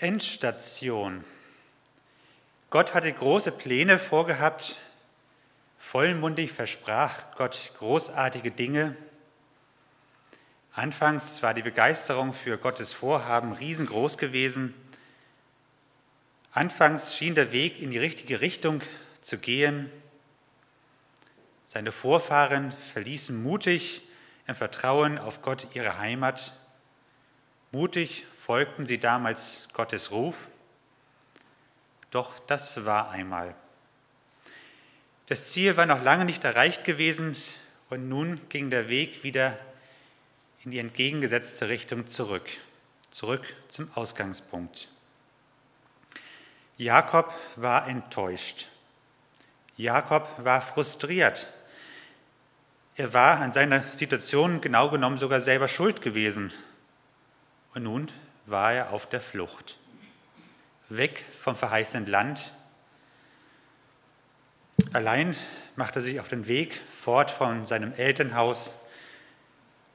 Endstation. 0.00 1.24
Gott 2.70 2.94
hatte 2.94 3.12
große 3.12 3.52
Pläne 3.52 3.98
vorgehabt, 3.98 4.76
vollmundig 5.78 6.52
versprach 6.52 7.36
Gott 7.36 7.72
großartige 7.76 8.50
Dinge. 8.50 8.96
Anfangs 10.72 11.42
war 11.42 11.52
die 11.52 11.62
Begeisterung 11.62 12.32
für 12.32 12.56
Gottes 12.56 12.94
Vorhaben 12.94 13.52
riesengroß 13.52 14.16
gewesen. 14.16 14.72
Anfangs 16.52 17.14
schien 17.14 17.34
der 17.34 17.52
Weg 17.52 17.82
in 17.82 17.90
die 17.90 17.98
richtige 17.98 18.40
Richtung 18.40 18.80
zu 19.20 19.36
gehen. 19.36 19.90
Seine 21.66 21.92
Vorfahren 21.92 22.72
verließen 22.94 23.42
mutig 23.42 24.00
im 24.46 24.54
Vertrauen 24.54 25.18
auf 25.18 25.42
Gott 25.42 25.66
ihre 25.74 25.98
Heimat. 25.98 26.56
Mutig 27.70 28.24
folgten 28.46 28.86
sie 28.86 28.98
damals 28.98 29.68
Gottes 29.74 30.10
Ruf. 30.10 30.36
Doch 32.10 32.38
das 32.40 32.84
war 32.84 33.10
einmal. 33.10 33.54
Das 35.26 35.52
Ziel 35.52 35.76
war 35.76 35.86
noch 35.86 36.02
lange 36.02 36.24
nicht 36.24 36.42
erreicht 36.42 36.84
gewesen 36.84 37.36
und 37.90 38.08
nun 38.08 38.40
ging 38.48 38.70
der 38.70 38.88
Weg 38.88 39.22
wieder 39.22 39.58
in 40.64 40.70
die 40.70 40.78
entgegengesetzte 40.78 41.68
Richtung 41.68 42.06
zurück, 42.06 42.48
zurück 43.10 43.44
zum 43.68 43.90
Ausgangspunkt. 43.94 44.88
Jakob 46.76 47.32
war 47.56 47.86
enttäuscht. 47.88 48.68
Jakob 49.76 50.26
war 50.38 50.60
frustriert. 50.62 51.46
Er 52.96 53.12
war 53.12 53.38
an 53.38 53.52
seiner 53.52 53.84
Situation 53.92 54.60
genau 54.60 54.90
genommen 54.90 55.18
sogar 55.18 55.40
selber 55.40 55.68
schuld 55.68 56.02
gewesen. 56.02 56.52
Und 57.74 57.84
nun 57.84 58.10
war 58.50 58.72
er 58.72 58.90
auf 58.90 59.06
der 59.06 59.20
Flucht. 59.20 59.76
Weg 60.88 61.24
vom 61.38 61.54
verheißenen 61.54 62.06
Land. 62.06 62.52
Allein 64.92 65.36
machte 65.76 66.00
er 66.00 66.02
sich 66.02 66.20
auf 66.20 66.28
den 66.28 66.46
Weg 66.46 66.80
fort 66.90 67.30
von 67.30 67.64
seinem 67.64 67.92
Elternhaus, 67.94 68.72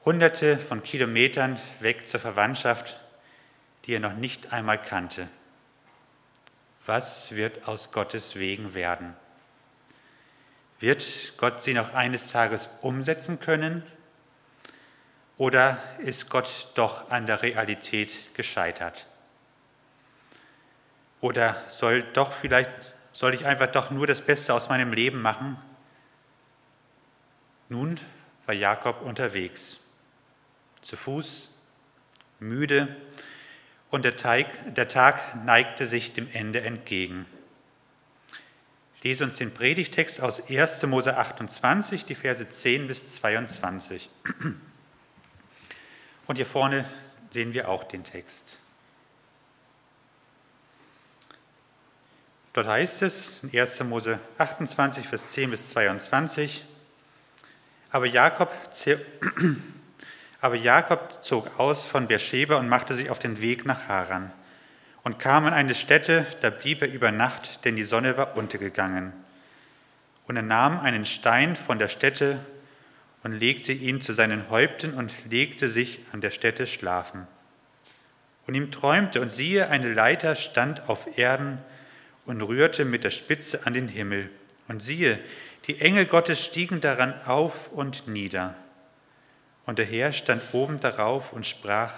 hunderte 0.04 0.58
von 0.58 0.82
Kilometern 0.82 1.60
weg 1.80 2.08
zur 2.08 2.20
Verwandtschaft, 2.20 2.98
die 3.84 3.94
er 3.94 4.00
noch 4.00 4.14
nicht 4.14 4.52
einmal 4.52 4.80
kannte. 4.80 5.28
Was 6.86 7.32
wird 7.32 7.68
aus 7.68 7.92
Gottes 7.92 8.36
Wegen 8.36 8.72
werden? 8.72 9.14
Wird 10.78 11.04
Gott 11.36 11.62
sie 11.62 11.74
noch 11.74 11.94
eines 11.94 12.28
Tages 12.28 12.68
umsetzen 12.80 13.40
können? 13.40 13.82
Oder 15.38 15.78
ist 15.98 16.30
Gott 16.30 16.68
doch 16.74 17.10
an 17.10 17.26
der 17.26 17.42
Realität 17.42 18.34
gescheitert? 18.34 19.06
Oder 21.20 21.62
soll 21.68 22.02
doch 22.12 22.32
vielleicht 22.32 22.70
soll 23.12 23.32
ich 23.32 23.46
einfach 23.46 23.68
doch 23.68 23.90
nur 23.90 24.06
das 24.06 24.20
Beste 24.20 24.52
aus 24.52 24.68
meinem 24.68 24.92
Leben 24.92 25.22
machen? 25.22 25.56
Nun 27.70 27.98
war 28.44 28.54
Jakob 28.54 29.00
unterwegs, 29.00 29.78
zu 30.82 30.96
Fuß, 30.96 31.54
müde, 32.40 32.94
und 33.90 34.04
der, 34.04 34.16
Teig, 34.16 34.74
der 34.74 34.88
Tag 34.88 35.44
neigte 35.46 35.86
sich 35.86 36.12
dem 36.12 36.28
Ende 36.32 36.60
entgegen. 36.60 37.24
Lese 39.02 39.24
uns 39.24 39.36
den 39.36 39.54
Predigtext 39.54 40.20
aus 40.20 40.50
1. 40.50 40.82
Mose 40.82 41.16
28, 41.16 42.04
die 42.04 42.14
Verse 42.14 42.46
10 42.46 42.88
bis 42.88 43.12
22. 43.12 44.10
Und 46.26 46.36
hier 46.36 46.46
vorne 46.46 46.84
sehen 47.30 47.54
wir 47.54 47.68
auch 47.68 47.84
den 47.84 48.04
Text. 48.04 48.58
Dort 52.52 52.66
heißt 52.66 53.02
es 53.02 53.44
in 53.44 53.58
1. 53.58 53.84
Mose 53.84 54.18
28, 54.38 55.06
Vers 55.06 55.32
10 55.32 55.50
bis 55.50 55.68
22, 55.68 56.64
aber 57.90 58.06
Jakob, 58.06 58.50
aber 60.40 60.54
Jakob 60.54 61.22
zog 61.22 61.58
aus 61.60 61.84
von 61.84 62.08
Beersheba 62.08 62.56
und 62.56 62.68
machte 62.68 62.94
sich 62.94 63.10
auf 63.10 63.18
den 63.18 63.40
Weg 63.40 63.66
nach 63.66 63.88
Haran 63.88 64.32
und 65.06 65.18
kam 65.18 65.46
an 65.46 65.52
eine 65.52 65.74
Stätte, 65.74 66.26
da 66.40 66.50
blieb 66.50 66.82
er 66.82 66.90
über 66.90 67.12
Nacht, 67.12 67.64
denn 67.64 67.76
die 67.76 67.84
Sonne 67.84 68.16
war 68.16 68.36
untergegangen. 68.36 69.12
Und 70.26 70.36
er 70.36 70.42
nahm 70.42 70.80
einen 70.80 71.04
Stein 71.04 71.54
von 71.54 71.78
der 71.78 71.88
Stätte 71.88 72.40
und 73.26 73.32
legte 73.32 73.72
ihn 73.72 74.00
zu 74.00 74.12
seinen 74.12 74.50
Häupten 74.50 74.94
und 74.94 75.10
legte 75.28 75.68
sich 75.68 75.98
an 76.12 76.20
der 76.20 76.30
Stätte 76.30 76.64
schlafen. 76.64 77.26
Und 78.46 78.54
ihm 78.54 78.70
träumte, 78.70 79.20
und 79.20 79.32
siehe, 79.32 79.68
eine 79.68 79.92
Leiter 79.92 80.36
stand 80.36 80.88
auf 80.88 81.18
Erden 81.18 81.58
und 82.24 82.40
rührte 82.40 82.84
mit 82.84 83.02
der 83.02 83.10
Spitze 83.10 83.66
an 83.66 83.74
den 83.74 83.88
Himmel. 83.88 84.30
Und 84.68 84.80
siehe, 84.80 85.18
die 85.66 85.80
Engel 85.80 86.06
Gottes 86.06 86.44
stiegen 86.44 86.80
daran 86.80 87.20
auf 87.26 87.72
und 87.72 88.06
nieder. 88.06 88.54
Und 89.64 89.80
der 89.80 89.86
Herr 89.86 90.12
stand 90.12 90.40
oben 90.52 90.78
darauf 90.78 91.32
und 91.32 91.44
sprach, 91.44 91.94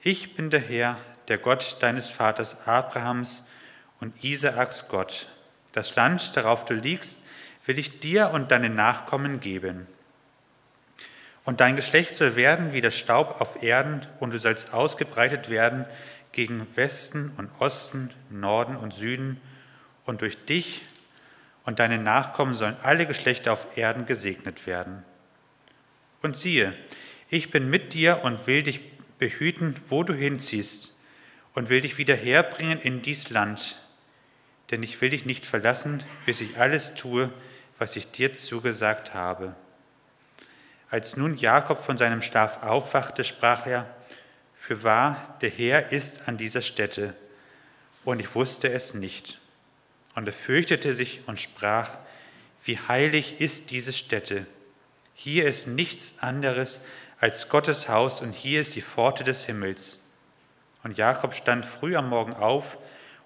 ich 0.00 0.36
bin 0.36 0.50
der 0.50 0.60
Herr, 0.60 0.96
der 1.26 1.38
Gott 1.38 1.78
deines 1.80 2.08
Vaters 2.08 2.68
Abrahams 2.68 3.48
und 3.98 4.22
Isaaks 4.22 4.86
Gott. 4.86 5.26
Das 5.72 5.96
Land, 5.96 6.36
darauf 6.36 6.64
du 6.66 6.74
liegst, 6.74 7.18
will 7.66 7.80
ich 7.80 7.98
dir 7.98 8.30
und 8.30 8.52
deinen 8.52 8.76
Nachkommen 8.76 9.40
geben. 9.40 9.88
Und 11.44 11.60
dein 11.60 11.76
Geschlecht 11.76 12.14
soll 12.14 12.36
werden 12.36 12.72
wie 12.72 12.80
der 12.80 12.90
Staub 12.90 13.40
auf 13.40 13.62
Erden, 13.62 14.06
und 14.20 14.32
du 14.32 14.38
sollst 14.38 14.72
ausgebreitet 14.72 15.48
werden 15.48 15.84
gegen 16.30 16.66
Westen 16.76 17.32
und 17.36 17.50
Osten, 17.58 18.10
Norden 18.30 18.76
und 18.76 18.94
Süden, 18.94 19.40
und 20.04 20.20
durch 20.20 20.44
dich 20.44 20.82
und 21.64 21.78
deine 21.78 21.98
Nachkommen 21.98 22.54
sollen 22.54 22.76
alle 22.82 23.06
Geschlechter 23.06 23.52
auf 23.52 23.76
Erden 23.76 24.06
gesegnet 24.06 24.66
werden. 24.66 25.04
Und 26.22 26.36
siehe, 26.36 26.74
ich 27.28 27.50
bin 27.50 27.70
mit 27.70 27.94
dir 27.94 28.24
und 28.24 28.46
will 28.46 28.62
dich 28.62 28.80
behüten, 29.18 29.76
wo 29.88 30.02
du 30.02 30.12
hinziehst, 30.14 30.96
und 31.54 31.68
will 31.68 31.82
dich 31.82 31.98
wieder 31.98 32.16
herbringen 32.16 32.80
in 32.80 33.02
dies 33.02 33.30
Land, 33.30 33.76
denn 34.70 34.82
ich 34.82 35.00
will 35.00 35.10
dich 35.10 35.26
nicht 35.26 35.44
verlassen, 35.44 36.02
bis 36.24 36.40
ich 36.40 36.58
alles 36.58 36.94
tue, 36.94 37.30
was 37.78 37.96
ich 37.96 38.10
dir 38.10 38.32
zugesagt 38.32 39.12
habe. 39.12 39.54
Als 40.92 41.16
nun 41.16 41.38
Jakob 41.38 41.82
von 41.82 41.96
seinem 41.96 42.20
Schlaf 42.20 42.62
aufwachte, 42.62 43.24
sprach 43.24 43.66
er, 43.66 43.86
für 44.60 44.82
wahr, 44.82 45.38
der 45.40 45.48
Herr 45.48 45.90
ist 45.90 46.28
an 46.28 46.36
dieser 46.36 46.60
Stätte, 46.60 47.14
und 48.04 48.20
ich 48.20 48.34
wusste 48.34 48.70
es 48.70 48.92
nicht. 48.92 49.38
Und 50.14 50.26
er 50.26 50.34
fürchtete 50.34 50.92
sich 50.92 51.22
und 51.24 51.40
sprach, 51.40 51.88
wie 52.66 52.78
heilig 52.78 53.40
ist 53.40 53.70
diese 53.70 53.94
Stätte. 53.94 54.44
Hier 55.14 55.46
ist 55.46 55.66
nichts 55.66 56.12
anderes 56.20 56.82
als 57.18 57.48
Gottes 57.48 57.88
Haus 57.88 58.20
und 58.20 58.34
hier 58.34 58.60
ist 58.60 58.74
die 58.74 58.82
Pforte 58.82 59.24
des 59.24 59.46
Himmels. 59.46 59.98
Und 60.82 60.98
Jakob 60.98 61.34
stand 61.34 61.64
früh 61.64 61.96
am 61.96 62.10
Morgen 62.10 62.34
auf 62.34 62.76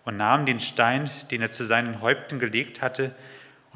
und 0.05 0.17
nahm 0.17 0.47
den 0.47 0.61
Stein, 0.61 1.11
den 1.33 1.43
er 1.43 1.51
zu 1.51 1.67
seinen 1.67 2.01
Häupten 2.01 2.39
gelegt 2.39 2.81
hatte, 2.81 3.13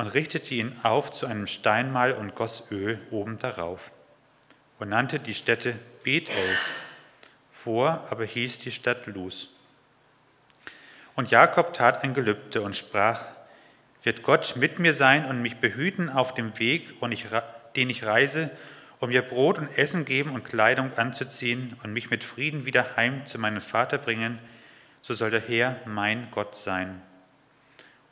und 0.01 0.07
richtete 0.07 0.55
ihn 0.55 0.75
auf 0.83 1.11
zu 1.11 1.27
einem 1.27 1.47
Steinmal 1.47 2.13
und 2.15 2.35
goss 2.35 2.69
Öl 2.71 2.99
oben 3.11 3.37
darauf 3.37 3.91
und 4.79 4.89
nannte 4.89 5.19
die 5.19 5.35
Stätte 5.35 5.75
Bethel. 6.03 6.57
Vor 7.53 8.07
aber 8.09 8.25
hieß 8.25 8.61
die 8.61 8.71
Stadt 8.71 9.07
Luz. 9.07 9.49
Und 11.15 11.31
Jakob 11.31 11.75
tat 11.75 12.03
ein 12.03 12.15
Gelübde 12.15 12.63
und 12.63 12.75
sprach, 12.75 13.27
wird 14.03 14.23
Gott 14.23 14.55
mit 14.57 14.79
mir 14.79 14.95
sein 14.95 15.27
und 15.27 15.43
mich 15.43 15.57
behüten 15.57 16.09
auf 16.09 16.33
dem 16.33 16.59
Weg, 16.59 16.95
den 17.77 17.91
ich 17.91 18.03
reise, 18.03 18.51
um 19.01 19.11
mir 19.11 19.21
Brot 19.21 19.59
und 19.59 19.77
Essen 19.77 20.07
geben 20.07 20.33
und 20.33 20.47
Kleidung 20.47 20.97
anzuziehen 20.97 21.77
und 21.83 21.93
mich 21.93 22.09
mit 22.09 22.25
Frieden 22.25 22.65
wieder 22.65 22.97
heim 22.97 23.27
zu 23.27 23.39
meinem 23.39 23.61
Vater 23.61 23.99
bringen, 23.99 24.39
so 25.03 25.13
soll 25.13 25.31
der 25.31 25.47
Herr 25.47 25.77
mein 25.85 26.29
Gott 26.31 26.57
sein 26.57 27.03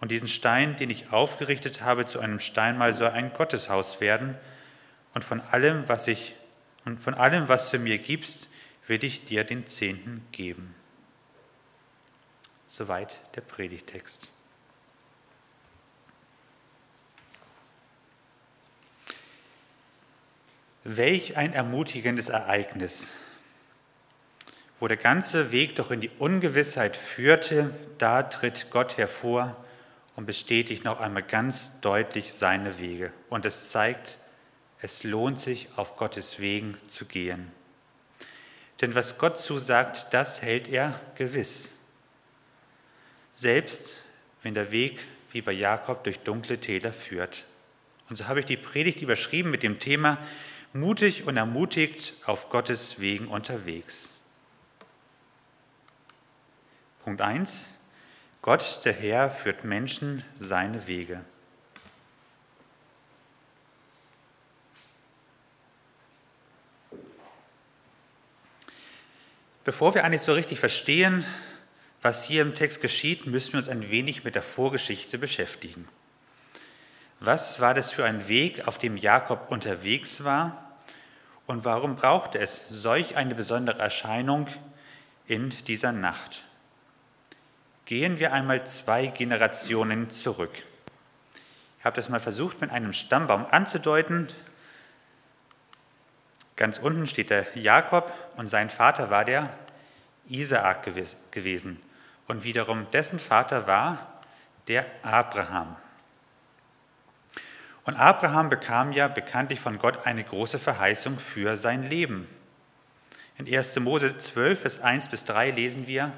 und 0.01 0.11
diesen 0.11 0.29
Stein, 0.29 0.77
den 0.77 0.91
ich 0.91 1.13
aufgerichtet 1.13 1.81
habe, 1.81 2.07
zu 2.07 2.21
einem 2.21 2.41
Steinmal 2.41 2.95
soll 2.95 3.09
ein 3.09 3.33
Gotteshaus 3.33 4.01
werden. 4.01 4.37
Und 5.15 5.25
von 5.25 5.41
allem, 5.41 5.89
was 5.89 6.07
ich 6.07 6.35
und 6.85 6.99
von 6.99 7.15
allem, 7.15 7.49
was 7.49 7.71
du 7.71 7.79
mir 7.79 7.99
gibst, 7.99 8.49
will 8.87 9.03
ich 9.03 9.25
dir 9.25 9.45
den 9.45 9.67
Zehnten 9.67 10.25
geben. 10.33 10.75
Soweit 12.69 13.19
der 13.35 13.41
Predigtext. 13.41 14.29
Welch 20.85 21.37
ein 21.37 21.53
ermutigendes 21.53 22.29
Ereignis, 22.29 23.09
wo 24.81 24.87
der 24.87 24.97
ganze 24.97 25.51
Weg 25.51 25.77
doch 25.77 25.91
in 25.91 26.01
die 26.01 26.11
Ungewissheit 26.19 26.97
führte, 26.97 27.75
da 27.99 28.23
tritt 28.23 28.71
Gott 28.71 28.97
hervor 28.97 29.57
und 30.19 30.27
bestätigt 30.27 30.83
noch 30.83 30.99
einmal 30.99 31.23
ganz 31.23 31.81
deutlich 31.81 32.33
seine 32.33 32.81
Wege. 32.81 33.13
Und 33.29 33.47
es 33.47 33.71
zeigt, 33.71 34.19
es 34.83 35.05
lohnt 35.05 35.39
sich, 35.39 35.69
auf 35.77 35.97
Gottes 35.97 36.41
Wegen 36.41 36.77
zu 36.89 37.05
gehen. 37.05 37.53
Denn 38.81 38.97
was 38.97 39.19
Gott 39.19 39.39
zusagt, 39.39 40.09
das 40.11 40.43
hält 40.43 40.67
er 40.67 40.99
gewiss. 41.15 41.71
selbst 43.31 43.95
wenn 44.43 44.55
der 44.55 44.73
Weg 44.73 45.07
wie 45.31 45.41
bei 45.41 45.53
Jakob 45.53 46.03
durch 46.03 46.19
dunkle 46.19 46.59
Täler 46.59 46.93
führt. 46.93 47.45
Und 48.11 48.17
so 48.17 48.27
habe 48.27 48.41
ich 48.41 48.47
die 48.47 48.57
Predigt 48.57 49.01
überschrieben 49.01 49.53
mit 49.53 49.63
dem 49.63 49.79
Thema 49.79 50.19
mutig 50.73 51.29
und 51.29 51.37
ermutigt 51.37 52.15
auf 52.27 52.51
Gottes 52.51 52.99
Wegen 52.99 53.29
unterwegs. 53.29 54.11
Punkt 57.05 57.21
1. 57.21 57.78
Gott, 58.49 58.81
der 58.87 58.95
Herr, 58.95 59.31
führt 59.31 59.65
Menschen 59.65 60.25
seine 60.39 60.87
Wege. 60.87 61.21
Bevor 69.65 69.95
wir 69.95 70.03
eigentlich 70.03 70.23
so 70.23 70.33
richtig 70.33 70.61
verstehen, 70.61 71.27
was 72.01 72.25
hier 72.25 72.41
im 72.41 72.55
Text 72.55 72.81
geschieht, 72.81 73.27
müssen 73.27 73.53
wir 73.53 73.59
uns 73.59 73.69
ein 73.69 73.91
wenig 73.91 74.25
mit 74.25 74.35
der 74.35 74.41
Vorgeschichte 74.41 75.19
beschäftigen. 75.19 75.87
Was 77.21 77.61
war 77.61 77.75
das 77.75 77.93
für 77.93 78.07
ein 78.07 78.29
Weg, 78.29 78.67
auf 78.67 78.79
dem 78.79 78.97
Jakob 78.97 79.51
unterwegs 79.51 80.25
war? 80.25 80.79
Und 81.47 81.67
warum 81.67 81.97
brauchte 81.97 82.39
es 82.39 82.67
solch 82.71 83.15
eine 83.15 83.35
besondere 83.35 83.79
Erscheinung 83.79 84.47
in 85.27 85.51
dieser 85.67 85.93
Nacht? 85.93 86.48
Gehen 87.89 88.19
wir 88.19 88.35
einmal 88.35 88.67
zwei 88.67 89.07
Generationen 89.07 90.11
zurück. 90.11 90.53
Ich 91.79 91.87
habe 91.87 91.97
das 91.97 92.11
mal 92.11 92.21
versucht 92.21 92.61
mit 92.61 92.71
einem 92.71 92.93
Stammbaum 92.93 93.47
anzudeuten. 93.51 94.29
Ganz 96.57 96.77
unten 96.77 97.07
steht 97.07 97.31
der 97.31 97.47
Jakob 97.55 98.13
und 98.37 98.49
sein 98.49 98.69
Vater 98.69 99.09
war 99.09 99.25
der 99.25 99.49
Isaak 100.29 100.83
gewesen. 101.31 101.81
Und 102.27 102.45
wiederum 102.45 102.87
dessen 102.91 103.19
Vater 103.19 103.67
war 103.67 104.21
der 104.67 104.85
Abraham. 105.03 105.75
Und 107.87 107.97
Abraham 107.97 108.51
bekam 108.51 108.93
ja 108.93 109.09
bekanntlich 109.09 109.61
von 109.61 109.79
Gott 109.79 110.05
eine 110.05 110.25
große 110.25 110.59
Verheißung 110.59 111.19
für 111.19 111.57
sein 111.57 111.89
Leben. 111.89 112.29
In 113.39 113.47
1. 113.51 113.81
Mose 113.81 114.19
12, 114.19 114.61
Vers 114.61 114.83
1 114.83 115.09
bis 115.09 115.25
3 115.25 115.53
lesen 115.53 115.87
wir, 115.87 116.13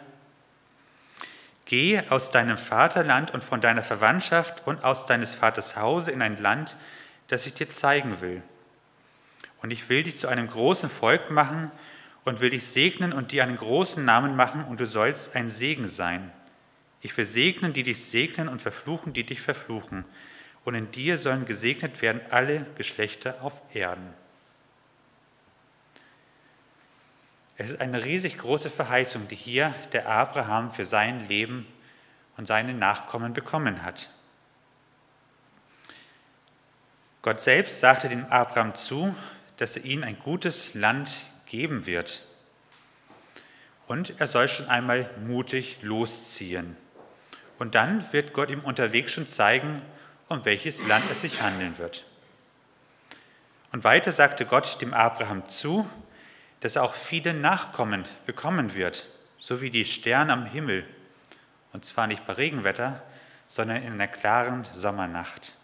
Geh 1.71 2.03
aus 2.09 2.33
deinem 2.33 2.59
Vaterland 2.59 3.31
und 3.31 3.45
von 3.45 3.61
deiner 3.61 3.85
Verwandtschaft 3.85 4.67
und 4.67 4.83
aus 4.83 5.07
deines 5.07 5.35
Vaters 5.35 5.77
Hause 5.77 6.11
in 6.11 6.21
ein 6.21 6.43
Land, 6.43 6.77
das 7.29 7.47
ich 7.47 7.55
dir 7.55 7.71
zeigen 7.71 8.21
will. 8.21 8.43
Und 9.63 9.71
ich 9.71 9.89
will 9.89 10.03
dich 10.03 10.19
zu 10.19 10.27
einem 10.27 10.49
großen 10.49 10.91
Volk 10.91 11.31
machen 11.31 11.71
und 12.25 12.41
will 12.41 12.51
dich 12.51 12.67
segnen 12.67 13.13
und 13.13 13.31
dir 13.31 13.45
einen 13.45 13.57
großen 13.57 14.05
Namen 14.05 14.35
machen 14.35 14.65
und 14.65 14.81
du 14.81 14.87
sollst 14.87 15.37
ein 15.37 15.49
Segen 15.49 15.87
sein. 15.87 16.33
Ich 17.03 17.17
will 17.17 17.25
segnen, 17.25 17.73
die 17.73 17.85
dich 17.85 18.05
segnen 18.05 18.49
und 18.49 18.61
verfluchen, 18.61 19.13
die 19.13 19.23
dich 19.23 19.41
verfluchen. 19.41 20.05
Und 20.65 20.75
in 20.75 20.91
dir 20.91 21.19
sollen 21.19 21.47
gesegnet 21.47 22.03
werden 22.03 22.21
alle 22.31 22.67
Geschlechter 22.79 23.37
auf 23.43 23.53
Erden. 23.73 24.13
Es 27.61 27.69
ist 27.69 27.83
eine 27.83 28.03
riesig 28.07 28.39
große 28.39 28.71
Verheißung, 28.71 29.29
die 29.29 29.35
hier 29.35 29.75
der 29.93 30.09
Abraham 30.09 30.71
für 30.71 30.87
sein 30.87 31.29
Leben 31.29 31.67
und 32.39 32.47
seine 32.47 32.73
Nachkommen 32.73 33.35
bekommen 33.35 33.85
hat. 33.85 34.09
Gott 37.21 37.43
selbst 37.43 37.81
sagte 37.81 38.09
dem 38.09 38.25
Abraham 38.33 38.75
zu, 38.75 39.15
dass 39.59 39.77
er 39.77 39.85
ihm 39.85 40.05
ein 40.05 40.19
gutes 40.21 40.73
Land 40.73 41.11
geben 41.45 41.85
wird. 41.85 42.23
Und 43.87 44.19
er 44.19 44.27
soll 44.27 44.49
schon 44.49 44.71
einmal 44.71 45.11
mutig 45.27 45.83
losziehen. 45.83 46.79
Und 47.59 47.75
dann 47.75 48.11
wird 48.11 48.33
Gott 48.33 48.51
ihm 48.51 48.65
unterwegs 48.65 49.13
schon 49.13 49.29
zeigen, 49.29 49.83
um 50.31 50.47
welches 50.47 50.87
Land 50.89 51.05
es 51.11 51.21
sich 51.21 51.43
handeln 51.43 51.77
wird. 51.77 52.07
Und 53.71 53.85
weiter 53.85 54.13
sagte 54.13 54.47
Gott 54.47 54.81
dem 54.81 54.95
Abraham 54.95 55.47
zu, 55.47 55.87
dass 56.61 56.77
er 56.77 56.83
auch 56.83 56.95
viele 56.95 57.35
Nachkommen 57.35 58.05
bekommen 58.27 58.75
wird, 58.75 59.07
so 59.39 59.61
wie 59.61 59.71
die 59.71 59.85
Sterne 59.85 60.33
am 60.33 60.47
Himmel. 60.47 60.87
Und 61.73 61.85
zwar 61.85 62.07
nicht 62.07 62.27
bei 62.27 62.35
Regenwetter, 62.35 63.03
sondern 63.49 63.83
in 63.83 63.95
einer 63.95 64.09
klaren 64.09 64.67
Sommernacht. 64.75 65.55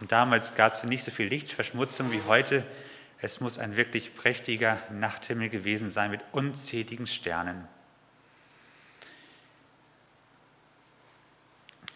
Und 0.00 0.12
damals 0.12 0.54
gab 0.54 0.74
es 0.74 0.84
nicht 0.84 1.04
so 1.04 1.10
viel 1.10 1.28
Lichtverschmutzung 1.28 2.12
wie 2.12 2.22
heute. 2.26 2.64
Es 3.20 3.40
muss 3.40 3.58
ein 3.58 3.76
wirklich 3.76 4.14
prächtiger 4.14 4.78
Nachthimmel 4.90 5.48
gewesen 5.48 5.90
sein 5.90 6.10
mit 6.10 6.20
unzähligen 6.32 7.06
Sternen. 7.06 7.66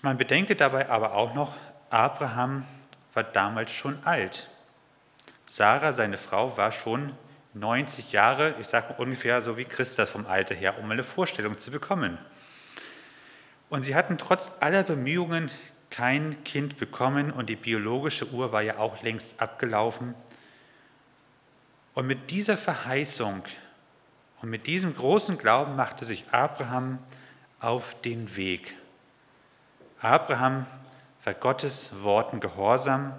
Man 0.03 0.17
bedenke 0.17 0.57
dabei 0.57 0.89
aber 0.89 1.13
auch 1.13 1.35
noch, 1.35 1.55
Abraham 1.91 2.65
war 3.13 3.25
damals 3.25 3.71
schon 3.73 3.99
alt. 4.05 4.49
Sarah, 5.47 5.93
seine 5.93 6.17
Frau, 6.17 6.57
war 6.57 6.73
schon 6.73 7.13
90 7.55 8.13
Jahre, 8.13 8.55
ich 8.61 8.69
sage 8.69 8.95
ungefähr 8.99 9.43
so 9.43 9.57
wie 9.57 9.65
Christus 9.65 10.09
vom 10.09 10.27
Alter 10.27 10.55
her, 10.55 10.79
um 10.79 10.91
eine 10.91 11.03
Vorstellung 11.03 11.59
zu 11.59 11.71
bekommen. 11.71 12.19
Und 13.69 13.85
sie 13.85 13.95
hatten 13.95 14.19
trotz 14.19 14.51
aller 14.61 14.83
Bemühungen 14.83 15.51
kein 15.91 16.45
Kind 16.45 16.79
bekommen 16.79 17.33
und 17.33 17.49
die 17.49 17.57
biologische 17.57 18.29
Uhr 18.31 18.53
war 18.53 18.63
ja 18.63 18.79
auch 18.79 19.03
längst 19.03 19.41
abgelaufen. 19.41 20.15
Und 21.95 22.07
mit 22.07 22.31
dieser 22.31 22.57
Verheißung 22.57 23.43
und 24.43 24.49
mit 24.49 24.67
diesem 24.67 24.95
großen 24.95 25.37
Glauben 25.37 25.77
machte 25.77 26.05
sich 26.05 26.25
Abraham 26.31 26.99
auf 27.59 28.01
den 28.03 28.37
Weg. 28.37 28.75
Abraham 30.01 30.67
war 31.25 31.35
Gottes 31.35 32.03
Worten 32.03 32.41
gehorsam. 32.41 33.13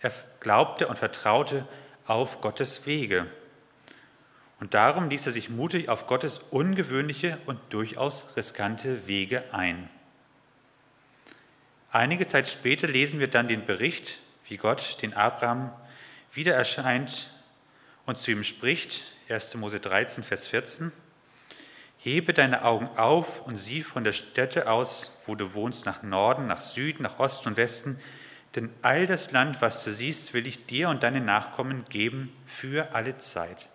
Er 0.00 0.12
glaubte 0.40 0.86
und 0.86 0.98
vertraute 0.98 1.66
auf 2.06 2.40
Gottes 2.40 2.86
Wege. 2.86 3.26
Und 4.60 4.74
darum 4.74 5.08
ließ 5.08 5.26
er 5.26 5.32
sich 5.32 5.50
mutig 5.50 5.88
auf 5.88 6.06
Gottes 6.06 6.38
ungewöhnliche 6.50 7.38
und 7.46 7.58
durchaus 7.70 8.36
riskante 8.36 9.06
Wege 9.08 9.42
ein. 9.52 9.88
Einige 11.90 12.26
Zeit 12.26 12.48
später 12.48 12.86
lesen 12.86 13.20
wir 13.20 13.28
dann 13.28 13.48
den 13.48 13.66
Bericht, 13.66 14.18
wie 14.48 14.56
Gott 14.56 15.02
den 15.02 15.14
Abraham 15.14 15.72
wieder 16.32 16.54
erscheint 16.54 17.30
und 18.06 18.18
zu 18.18 18.30
ihm 18.30 18.44
spricht, 18.44 19.02
1. 19.28 19.54
Mose 19.56 19.80
13, 19.80 20.24
Vers 20.24 20.46
14. 20.46 20.92
Hebe 21.98 22.32
deine 22.32 22.64
Augen 22.64 22.88
auf 22.96 23.46
und 23.46 23.56
sieh 23.56 23.82
von 23.82 24.04
der 24.04 24.12
Stätte 24.12 24.70
aus, 24.70 25.22
wo 25.26 25.34
du 25.34 25.54
wohnst, 25.54 25.86
nach 25.86 26.02
Norden, 26.02 26.46
nach 26.46 26.60
Süden, 26.60 27.02
nach 27.02 27.18
Osten 27.18 27.48
und 27.48 27.56
Westen, 27.56 28.00
denn 28.54 28.70
all 28.82 29.06
das 29.06 29.32
Land, 29.32 29.62
was 29.62 29.82
du 29.84 29.92
siehst, 29.92 30.34
will 30.34 30.46
ich 30.46 30.66
dir 30.66 30.88
und 30.88 31.02
deinen 31.02 31.24
Nachkommen 31.24 31.84
geben 31.88 32.32
für 32.46 32.94
alle 32.94 33.18
Zeit. 33.18 33.68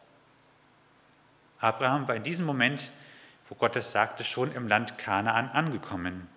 Abraham 1.60 2.08
war 2.08 2.16
in 2.16 2.24
diesem 2.24 2.46
Moment, 2.46 2.92
wo 3.50 3.56
Gott 3.56 3.76
es 3.76 3.92
sagte, 3.92 4.24
schon 4.24 4.54
im 4.54 4.68
Land 4.68 4.98
Kanaan 4.98 5.50
angekommen. 5.50 6.28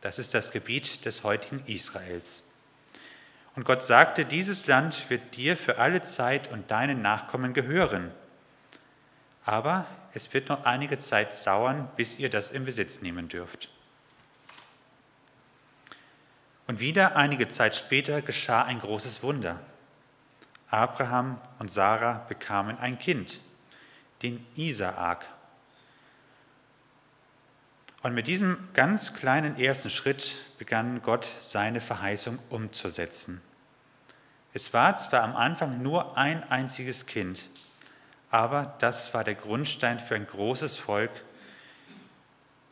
Das 0.00 0.18
ist 0.18 0.34
das 0.34 0.50
Gebiet 0.50 1.04
des 1.04 1.24
heutigen 1.24 1.64
Israels. 1.66 2.44
Und 3.54 3.64
Gott 3.64 3.82
sagte, 3.82 4.24
dieses 4.24 4.66
Land 4.66 5.10
wird 5.10 5.36
dir 5.36 5.56
für 5.56 5.78
alle 5.78 6.02
Zeit 6.02 6.50
und 6.50 6.70
deinen 6.70 7.02
Nachkommen 7.02 7.52
gehören. 7.52 8.10
Aber 9.44 9.86
es 10.14 10.32
wird 10.32 10.48
noch 10.48 10.64
einige 10.64 10.98
Zeit 10.98 11.46
dauern, 11.46 11.90
bis 11.96 12.18
ihr 12.18 12.30
das 12.30 12.50
in 12.50 12.64
Besitz 12.64 13.02
nehmen 13.02 13.28
dürft. 13.28 13.71
Und 16.72 16.80
wieder 16.80 17.16
einige 17.16 17.50
Zeit 17.50 17.76
später 17.76 18.22
geschah 18.22 18.62
ein 18.62 18.80
großes 18.80 19.22
Wunder. 19.22 19.60
Abraham 20.70 21.38
und 21.58 21.70
Sarah 21.70 22.24
bekamen 22.30 22.78
ein 22.78 22.98
Kind, 22.98 23.40
den 24.22 24.42
Isaak. 24.56 25.26
Und 28.02 28.14
mit 28.14 28.26
diesem 28.26 28.56
ganz 28.72 29.12
kleinen 29.12 29.60
ersten 29.60 29.90
Schritt 29.90 30.34
begann 30.56 31.02
Gott 31.02 31.28
seine 31.42 31.82
Verheißung 31.82 32.38
umzusetzen. 32.48 33.42
Es 34.54 34.72
war 34.72 34.96
zwar 34.96 35.24
am 35.24 35.36
Anfang 35.36 35.82
nur 35.82 36.16
ein 36.16 36.42
einziges 36.50 37.04
Kind, 37.04 37.44
aber 38.30 38.76
das 38.78 39.12
war 39.12 39.24
der 39.24 39.34
Grundstein 39.34 40.00
für 40.00 40.14
ein 40.14 40.26
großes 40.26 40.78
Volk, 40.78 41.10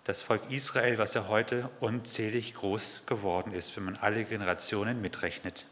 das 0.04 0.22
Volk 0.22 0.50
Israel, 0.50 0.98
was 0.98 1.14
ja 1.14 1.28
heute 1.28 1.68
unzählig 1.80 2.54
groß 2.54 3.02
geworden 3.06 3.52
ist, 3.52 3.76
wenn 3.76 3.84
man 3.84 3.96
alle 3.96 4.24
Generationen 4.24 5.00
mitrechnet. 5.00 5.66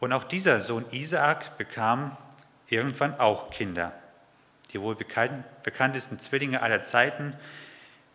Und 0.00 0.12
auch 0.12 0.24
dieser 0.24 0.60
Sohn 0.60 0.84
Isaak 0.90 1.56
bekam 1.56 2.16
irgendwann 2.68 3.18
auch 3.18 3.50
Kinder. 3.50 3.92
Die 4.72 4.80
wohl 4.80 4.96
bekanntesten 4.96 6.18
Zwillinge 6.20 6.60
aller 6.60 6.82
Zeiten, 6.82 7.34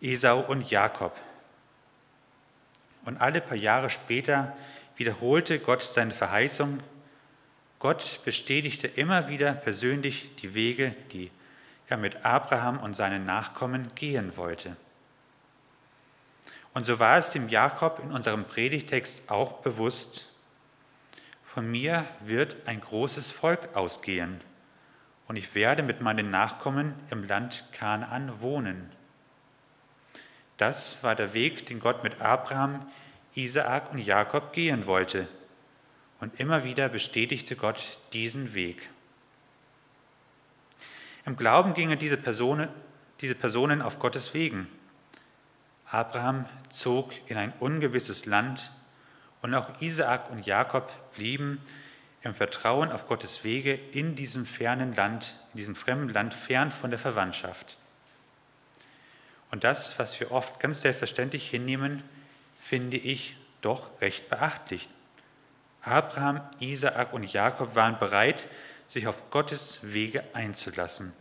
Esau 0.00 0.40
und 0.40 0.70
Jakob. 0.70 1.18
Und 3.04 3.20
alle 3.20 3.40
paar 3.40 3.56
Jahre 3.56 3.90
später 3.90 4.56
wiederholte 4.96 5.58
Gott 5.58 5.82
seine 5.82 6.12
Verheißung. 6.12 6.80
Gott 7.78 8.20
bestätigte 8.24 8.86
immer 8.86 9.28
wieder 9.28 9.54
persönlich 9.54 10.36
die 10.36 10.54
Wege, 10.54 10.94
die 11.12 11.30
er 11.92 11.96
mit 11.96 12.24
Abraham 12.24 12.80
und 12.80 12.94
seinen 12.94 13.24
Nachkommen 13.24 13.94
gehen 13.94 14.36
wollte. 14.36 14.76
Und 16.74 16.86
so 16.86 16.98
war 16.98 17.18
es 17.18 17.30
dem 17.30 17.48
Jakob 17.48 18.00
in 18.02 18.10
unserem 18.10 18.44
Predigtext 18.44 19.30
auch 19.30 19.60
bewusst, 19.60 20.32
von 21.44 21.70
mir 21.70 22.06
wird 22.20 22.56
ein 22.64 22.80
großes 22.80 23.30
Volk 23.30 23.76
ausgehen 23.76 24.40
und 25.28 25.36
ich 25.36 25.54
werde 25.54 25.82
mit 25.82 26.00
meinen 26.00 26.30
Nachkommen 26.30 26.94
im 27.10 27.24
Land 27.24 27.64
Kanaan 27.72 28.40
wohnen. 28.40 28.90
Das 30.56 31.02
war 31.02 31.14
der 31.14 31.34
Weg, 31.34 31.66
den 31.66 31.78
Gott 31.78 32.02
mit 32.02 32.22
Abraham, 32.22 32.86
Isaak 33.34 33.92
und 33.92 33.98
Jakob 33.98 34.54
gehen 34.54 34.86
wollte. 34.86 35.28
Und 36.20 36.40
immer 36.40 36.64
wieder 36.64 36.88
bestätigte 36.88 37.56
Gott 37.56 37.98
diesen 38.14 38.54
Weg. 38.54 38.88
Im 41.24 41.36
Glauben 41.36 41.74
gingen 41.74 41.98
diese 41.98 42.16
Personen, 42.16 42.68
diese 43.20 43.34
Personen 43.34 43.80
auf 43.80 43.98
Gottes 43.98 44.34
Wegen. 44.34 44.66
Abraham 45.86 46.46
zog 46.70 47.12
in 47.26 47.36
ein 47.36 47.52
ungewisses 47.60 48.26
Land 48.26 48.72
und 49.42 49.54
auch 49.54 49.80
Isaak 49.80 50.30
und 50.30 50.46
Jakob 50.46 50.90
blieben 51.14 51.60
im 52.22 52.34
Vertrauen 52.34 52.90
auf 52.90 53.06
Gottes 53.08 53.44
Wege 53.44 53.74
in 53.92 54.14
diesem 54.16 54.46
fernen 54.46 54.94
Land, 54.94 55.34
in 55.52 55.58
diesem 55.58 55.74
fremden 55.74 56.08
Land, 56.08 56.34
fern 56.34 56.70
von 56.70 56.90
der 56.90 56.98
Verwandtschaft. 56.98 57.76
Und 59.50 59.64
das, 59.64 59.98
was 59.98 60.18
wir 60.18 60.32
oft 60.32 60.60
ganz 60.60 60.80
selbstverständlich 60.80 61.48
hinnehmen, 61.50 62.02
finde 62.60 62.96
ich 62.96 63.36
doch 63.60 64.00
recht 64.00 64.28
beachtlich. 64.30 64.88
Abraham, 65.82 66.40
Isaak 66.60 67.12
und 67.12 67.24
Jakob 67.24 67.74
waren 67.74 67.98
bereit, 67.98 68.48
sich 68.92 69.06
auf 69.06 69.30
Gottes 69.30 69.78
Wege 69.80 70.22
einzulassen. 70.34 71.14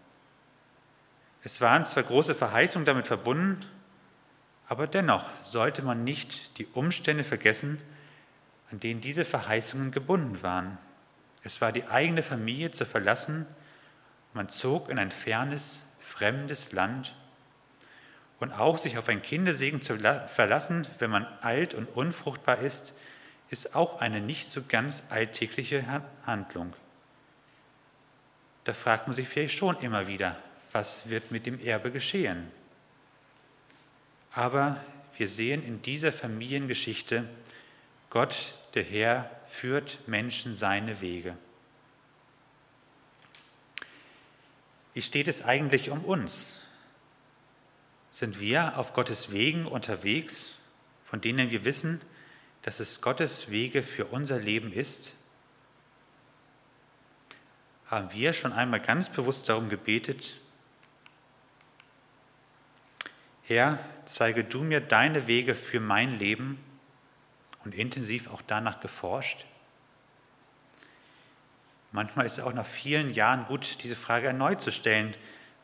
Es 1.41 1.61
waren 1.61 1.85
zwar 1.85 2.03
große 2.03 2.35
Verheißungen 2.35 2.85
damit 2.85 3.07
verbunden, 3.07 3.65
aber 4.67 4.87
dennoch 4.87 5.23
sollte 5.41 5.81
man 5.81 6.03
nicht 6.03 6.57
die 6.57 6.65
Umstände 6.65 7.23
vergessen, 7.23 7.81
an 8.71 8.81
denen 8.81 8.99
diese 8.99 9.23
Verheißungen 9.23 9.91
gebunden 9.91 10.43
waren. 10.43 10.77
Es 11.43 11.61
war 11.61 11.71
die 11.71 11.85
eigene 11.85 12.23
Familie 12.23 12.71
zu 12.71 12.85
verlassen, 12.85 13.47
man 14.33 14.49
zog 14.49 14.89
in 14.89 14.99
ein 14.99 15.11
fernes, 15.11 15.81
fremdes 16.01 16.73
Land 16.73 17.15
und 18.41 18.51
auch 18.51 18.77
sich 18.77 18.97
auf 18.97 19.07
ein 19.07 19.21
Kindersegen 19.21 19.81
zu 19.81 19.97
verlassen, 20.27 20.87
wenn 20.99 21.09
man 21.09 21.25
alt 21.39 21.73
und 21.73 21.85
unfruchtbar 21.85 22.59
ist, 22.59 22.93
ist 23.49 23.77
auch 23.77 24.01
eine 24.01 24.19
nicht 24.19 24.47
so 24.47 24.61
ganz 24.67 25.05
alltägliche 25.09 25.85
Handlung. 26.25 26.73
Da 28.71 28.75
fragt 28.75 29.07
man 29.07 29.13
sich 29.17 29.27
vielleicht 29.27 29.57
schon 29.57 29.75
immer 29.81 30.07
wieder, 30.07 30.37
was 30.71 31.09
wird 31.09 31.29
mit 31.29 31.45
dem 31.45 31.59
Erbe 31.59 31.91
geschehen? 31.91 32.49
Aber 34.31 34.81
wir 35.17 35.27
sehen 35.27 35.61
in 35.61 35.81
dieser 35.81 36.13
Familiengeschichte, 36.13 37.27
Gott, 38.09 38.53
der 38.73 38.83
Herr, 38.83 39.29
führt 39.49 40.07
Menschen 40.07 40.55
seine 40.55 41.01
Wege. 41.01 41.35
Wie 44.93 45.01
steht 45.01 45.27
es 45.27 45.43
eigentlich 45.43 45.89
um 45.89 46.05
uns? 46.05 46.61
Sind 48.13 48.39
wir 48.39 48.77
auf 48.77 48.93
Gottes 48.93 49.33
Wegen 49.33 49.65
unterwegs, 49.65 50.55
von 51.03 51.19
denen 51.19 51.51
wir 51.51 51.65
wissen, 51.65 51.99
dass 52.61 52.79
es 52.79 53.01
Gottes 53.01 53.51
Wege 53.51 53.83
für 53.83 54.05
unser 54.05 54.39
Leben 54.39 54.71
ist? 54.71 55.17
Haben 57.91 58.13
wir 58.13 58.31
schon 58.31 58.53
einmal 58.53 58.79
ganz 58.79 59.09
bewusst 59.09 59.49
darum 59.49 59.67
gebetet, 59.67 60.37
Herr, 63.43 63.79
zeige 64.05 64.45
du 64.45 64.63
mir 64.63 64.79
deine 64.79 65.27
Wege 65.27 65.55
für 65.55 65.81
mein 65.81 66.17
Leben 66.17 66.57
und 67.65 67.75
intensiv 67.75 68.31
auch 68.31 68.41
danach 68.47 68.79
geforscht? 68.79 69.43
Manchmal 71.91 72.25
ist 72.25 72.37
es 72.37 72.43
auch 72.45 72.53
nach 72.53 72.65
vielen 72.65 73.13
Jahren 73.13 73.45
gut, 73.47 73.83
diese 73.83 73.97
Frage 73.97 74.27
erneut 74.27 74.61
zu 74.61 74.71
stellen, 74.71 75.13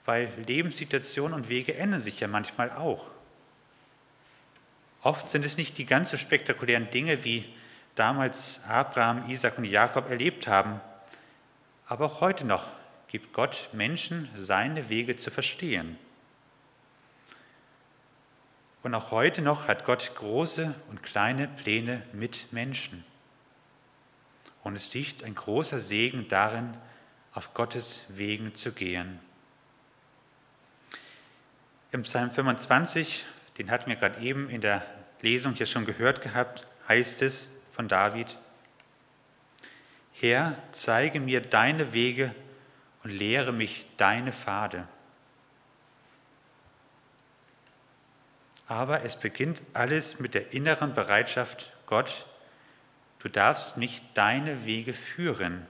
weil 0.04 0.30
Lebenssituationen 0.48 1.34
und 1.34 1.48
Wege 1.48 1.76
ändern 1.76 2.02
sich 2.02 2.20
ja 2.20 2.28
manchmal 2.28 2.74
auch. 2.74 3.10
Oft 5.02 5.30
sind 5.30 5.46
es 5.46 5.56
nicht 5.56 5.78
die 5.78 5.86
ganz 5.86 6.12
so 6.12 6.18
spektakulären 6.18 6.90
Dinge, 6.90 7.24
wie 7.24 7.46
damals 7.96 8.62
Abraham, 8.68 9.30
Isaac 9.30 9.58
und 9.58 9.64
Jakob 9.64 10.10
erlebt 10.10 10.46
haben, 10.46 10.82
aber 11.88 12.06
auch 12.06 12.22
heute 12.22 12.46
noch 12.46 12.67
gibt 13.08 13.34
Gott 13.34 13.70
Menschen 13.72 14.29
seine 14.36 14.89
Wege 14.89 15.15
zu 15.15 15.32
verstehen. 15.32 15.98
Und 18.84 18.94
auch 18.94 19.12
heute 19.12 19.41
noch 19.41 19.67
hat 19.67 19.86
Gott 19.86 20.12
große 20.15 20.75
und 20.89 21.01
kleine 21.03 21.48
Pläne 21.48 22.03
mit 22.13 22.51
Menschen. 22.53 23.03
Und 24.63 24.75
es 24.75 24.94
liegt 24.94 25.24
ein 25.24 25.36
großer 25.36 25.79
Segen 25.79 26.27
darin, 26.27 26.74
auf 27.34 27.53
Gottes 27.53 28.03
Wegen 28.10 28.56
zu 28.56 28.72
gehen. 28.72 29.20
Im 31.91 32.03
Psalm 32.03 32.32
25, 32.32 33.24
den 33.58 33.72
hatten 33.72 33.89
wir 33.89 33.96
gerade 33.96 34.20
eben 34.20 34.50
in 34.50 34.60
der 34.60 34.86
Lesung 35.22 35.53
hier 35.53 35.65
schon 35.65 35.86
gehört 35.86 36.22
gehabt, 36.22 36.67
heißt 36.88 37.22
es 37.22 37.50
von 37.74 37.88
David, 37.88 38.38
Herr, 40.20 40.58
zeige 40.72 41.20
mir 41.20 41.42
deine 41.42 41.94
Wege 41.94 42.34
und 43.04 43.12
lehre 43.12 43.54
mich 43.54 43.86
deine 43.98 44.34
Pfade. 44.34 44.88
Aber 48.68 49.04
es 49.04 49.20
beginnt 49.20 49.62
alles 49.74 50.20
mit 50.20 50.34
der 50.34 50.54
inneren 50.54 50.96
Bereitschaft, 50.96 51.72
Gott, 51.86 52.26
du 53.20 53.30
darfst 53.30 53.78
mich 53.78 54.02
deine 54.16 54.66
Wege 54.66 54.94
führen, 54.94 55.68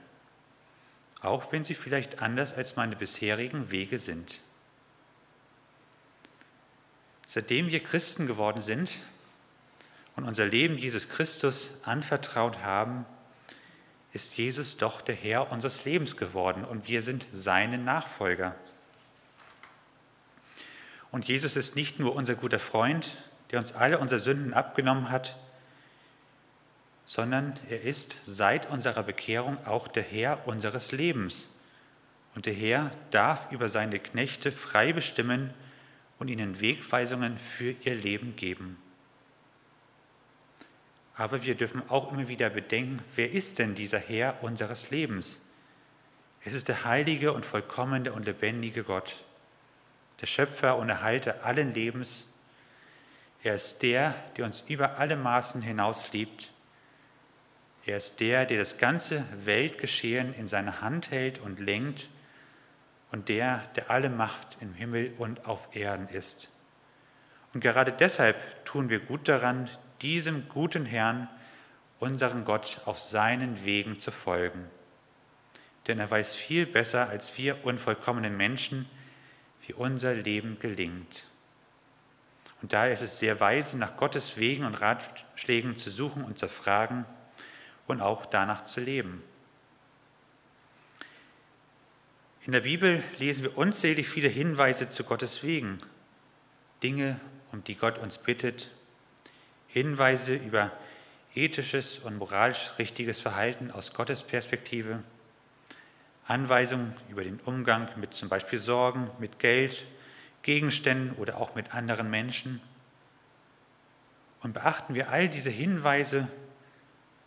auch 1.20 1.52
wenn 1.52 1.66
sie 1.66 1.74
vielleicht 1.74 2.22
anders 2.22 2.54
als 2.54 2.74
meine 2.74 2.96
bisherigen 2.96 3.70
Wege 3.70 3.98
sind. 3.98 4.40
Seitdem 7.26 7.68
wir 7.68 7.82
Christen 7.82 8.26
geworden 8.26 8.62
sind 8.62 8.96
und 10.16 10.24
unser 10.24 10.46
Leben 10.46 10.78
Jesus 10.78 11.10
Christus 11.10 11.82
anvertraut 11.84 12.60
haben, 12.62 13.04
ist 14.12 14.36
Jesus 14.36 14.76
doch 14.76 15.00
der 15.00 15.14
Herr 15.14 15.52
unseres 15.52 15.84
Lebens 15.84 16.16
geworden 16.16 16.64
und 16.64 16.88
wir 16.88 17.02
sind 17.02 17.26
seine 17.32 17.78
Nachfolger. 17.78 18.54
Und 21.10 21.26
Jesus 21.26 21.56
ist 21.56 21.76
nicht 21.76 21.98
nur 21.98 22.14
unser 22.14 22.34
guter 22.34 22.58
Freund, 22.58 23.16
der 23.50 23.58
uns 23.58 23.72
alle 23.72 23.98
unsere 23.98 24.20
Sünden 24.20 24.54
abgenommen 24.54 25.10
hat, 25.10 25.36
sondern 27.06 27.58
er 27.70 27.82
ist 27.82 28.16
seit 28.26 28.68
unserer 28.68 29.02
Bekehrung 29.02 29.56
auch 29.66 29.88
der 29.88 30.02
Herr 30.02 30.46
unseres 30.46 30.92
Lebens. 30.92 31.54
Und 32.34 32.44
der 32.44 32.52
Herr 32.52 32.90
darf 33.10 33.50
über 33.50 33.70
seine 33.70 33.98
Knechte 33.98 34.52
frei 34.52 34.92
bestimmen 34.92 35.54
und 36.18 36.28
ihnen 36.28 36.60
Wegweisungen 36.60 37.38
für 37.38 37.74
ihr 37.84 37.94
Leben 37.94 38.36
geben. 38.36 38.76
Aber 41.18 41.42
wir 41.42 41.56
dürfen 41.56 41.82
auch 41.90 42.12
immer 42.12 42.28
wieder 42.28 42.48
bedenken, 42.48 43.02
wer 43.16 43.30
ist 43.30 43.58
denn 43.58 43.74
dieser 43.74 43.98
Herr 43.98 44.42
unseres 44.42 44.90
Lebens? 44.90 45.50
Es 46.44 46.54
ist 46.54 46.68
der 46.68 46.84
heilige 46.84 47.32
und 47.32 47.44
vollkommene 47.44 48.12
und 48.12 48.24
lebendige 48.24 48.84
Gott 48.84 49.16
der 50.20 50.26
Schöpfer 50.26 50.76
und 50.76 50.88
Erhalter 50.88 51.44
allen 51.44 51.72
Lebens. 51.72 52.32
Er 53.42 53.54
ist 53.54 53.82
der, 53.82 54.14
der 54.36 54.46
uns 54.46 54.62
über 54.66 54.98
alle 54.98 55.16
Maßen 55.16 55.62
hinaus 55.62 56.12
liebt. 56.12 56.50
Er 57.84 57.96
ist 57.96 58.20
der, 58.20 58.44
der 58.44 58.58
das 58.58 58.78
ganze 58.78 59.24
Weltgeschehen 59.44 60.34
in 60.34 60.48
seiner 60.48 60.80
Hand 60.80 61.10
hält 61.10 61.38
und 61.38 61.60
lenkt 61.60 62.08
und 63.10 63.28
der, 63.28 63.62
der 63.76 63.90
alle 63.90 64.10
Macht 64.10 64.58
im 64.60 64.74
Himmel 64.74 65.14
und 65.18 65.46
auf 65.46 65.74
Erden 65.74 66.08
ist. 66.08 66.54
Und 67.54 67.60
gerade 67.60 67.92
deshalb 67.92 68.36
tun 68.64 68.88
wir 68.90 69.00
gut 69.00 69.26
daran, 69.28 69.70
diesem 70.02 70.48
guten 70.48 70.86
Herrn, 70.86 71.28
unseren 72.00 72.44
Gott, 72.44 72.80
auf 72.84 73.00
seinen 73.00 73.64
Wegen 73.64 74.00
zu 74.00 74.10
folgen. 74.10 74.64
Denn 75.86 75.98
er 75.98 76.10
weiß 76.10 76.36
viel 76.36 76.66
besser 76.66 77.08
als 77.08 77.36
wir 77.38 77.64
unvollkommenen 77.64 78.36
Menschen, 78.36 78.88
wie 79.66 79.72
unser 79.72 80.14
Leben 80.14 80.58
gelingt. 80.58 81.24
Und 82.60 82.72
daher 82.72 82.92
ist 82.92 83.02
es 83.02 83.18
sehr 83.18 83.40
weise, 83.40 83.78
nach 83.78 83.96
Gottes 83.96 84.36
Wegen 84.36 84.64
und 84.64 84.74
Ratschlägen 84.74 85.76
zu 85.76 85.90
suchen 85.90 86.24
und 86.24 86.38
zu 86.38 86.48
fragen 86.48 87.04
und 87.86 88.00
auch 88.00 88.26
danach 88.26 88.64
zu 88.64 88.80
leben. 88.80 89.22
In 92.44 92.52
der 92.52 92.60
Bibel 92.62 93.02
lesen 93.18 93.42
wir 93.44 93.58
unzählig 93.58 94.08
viele 94.08 94.28
Hinweise 94.28 94.90
zu 94.90 95.04
Gottes 95.04 95.42
Wegen, 95.42 95.78
Dinge, 96.82 97.20
um 97.52 97.62
die 97.62 97.74
Gott 97.74 97.98
uns 97.98 98.18
bittet, 98.18 98.70
Hinweise 99.78 100.34
über 100.34 100.72
ethisches 101.36 101.98
und 101.98 102.18
moralisch 102.18 102.72
richtiges 102.80 103.20
Verhalten 103.20 103.70
aus 103.70 103.94
Gottes 103.94 104.24
Perspektive 104.24 105.04
Anweisungen 106.26 106.94
über 107.08 107.22
den 107.22 107.38
Umgang 107.44 107.88
mit 107.96 108.12
zum 108.12 108.28
Beispiel 108.28 108.58
Sorgen, 108.58 109.08
mit 109.20 109.38
Geld, 109.38 109.86
Gegenständen 110.42 111.12
oder 111.12 111.38
auch 111.38 111.54
mit 111.54 111.74
anderen 111.74 112.10
Menschen. 112.10 112.60
Und 114.42 114.52
beachten 114.52 114.96
wir 114.96 115.10
all 115.10 115.28
diese 115.28 115.50
Hinweise, 115.50 116.26